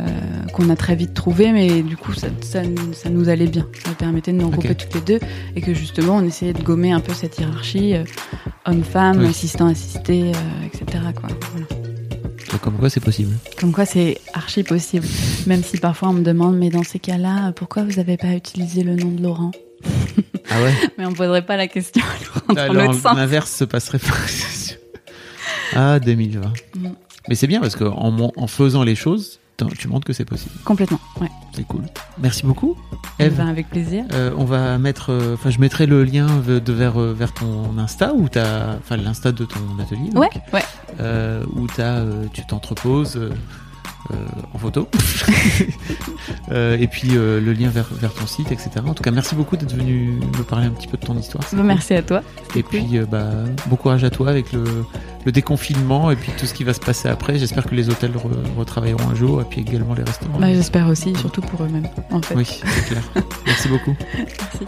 [0.54, 2.62] qu'on a très vite trouvé, mais du coup, ça, ça,
[2.94, 3.68] ça nous allait bien.
[3.86, 5.20] Ça permettait de nous regrouper toutes les deux
[5.56, 8.04] et que justement, on essayait de gommer un peu cette hiérarchie euh,
[8.66, 9.28] homme-femme, Oui.
[9.28, 10.32] assistant-assisté,
[10.66, 11.04] etc.
[11.16, 11.30] Quoi.
[11.54, 11.68] Voilà.
[12.62, 13.36] Comme quoi, c'est possible.
[13.60, 15.06] Comme quoi, c'est archi possible.
[15.46, 18.84] Même si parfois on me demande, mais dans ces cas-là, pourquoi vous n'avez pas utilisé
[18.84, 19.52] le nom de Laurent?
[20.50, 20.74] Ah ouais?
[20.98, 22.04] Mais on ne poserait pas la question
[22.56, 24.14] Alors, l'inverse se passerait pas.
[25.76, 26.54] ah 2020.
[26.78, 26.88] Mm.
[27.30, 29.40] Mais c'est bien parce que en, faisant les choses,
[29.78, 30.54] tu montres que c'est possible.
[30.64, 31.30] Complètement, ouais.
[31.54, 31.82] C'est cool.
[32.20, 32.78] Merci beaucoup,
[33.20, 33.36] Eh Eve.
[33.38, 34.06] ben, avec plaisir.
[34.14, 37.34] Euh, on va mettre, euh, enfin, je mettrai le lien de, de vers euh, vers
[37.34, 40.10] ton Insta ou t'as, enfin, l'Insta de ton atelier.
[40.12, 40.64] donc, Ouais, ouais.
[41.02, 43.20] euh, où t'as, tu t'entreposes
[44.54, 44.88] en photo.
[46.52, 48.70] Euh, et puis euh, le lien vers, vers ton site, etc.
[48.86, 51.44] En tout cas, merci beaucoup d'être venu me parler un petit peu de ton histoire.
[51.52, 51.66] Bon, cool.
[51.66, 52.22] merci à toi.
[52.56, 53.30] Et puis, euh, bah,
[53.68, 54.64] bon courage à toi avec le,
[55.26, 57.38] le déconfinement et puis tout ce qui va se passer après.
[57.38, 60.40] J'espère que les hôtels re- retravailleront un jour et puis également les restaurants.
[60.40, 62.36] Bah, J'espère aussi, surtout pour eux-mêmes, en fait.
[62.36, 63.04] oui, c'est clair.
[63.46, 63.96] Merci beaucoup.
[64.18, 64.66] Merci.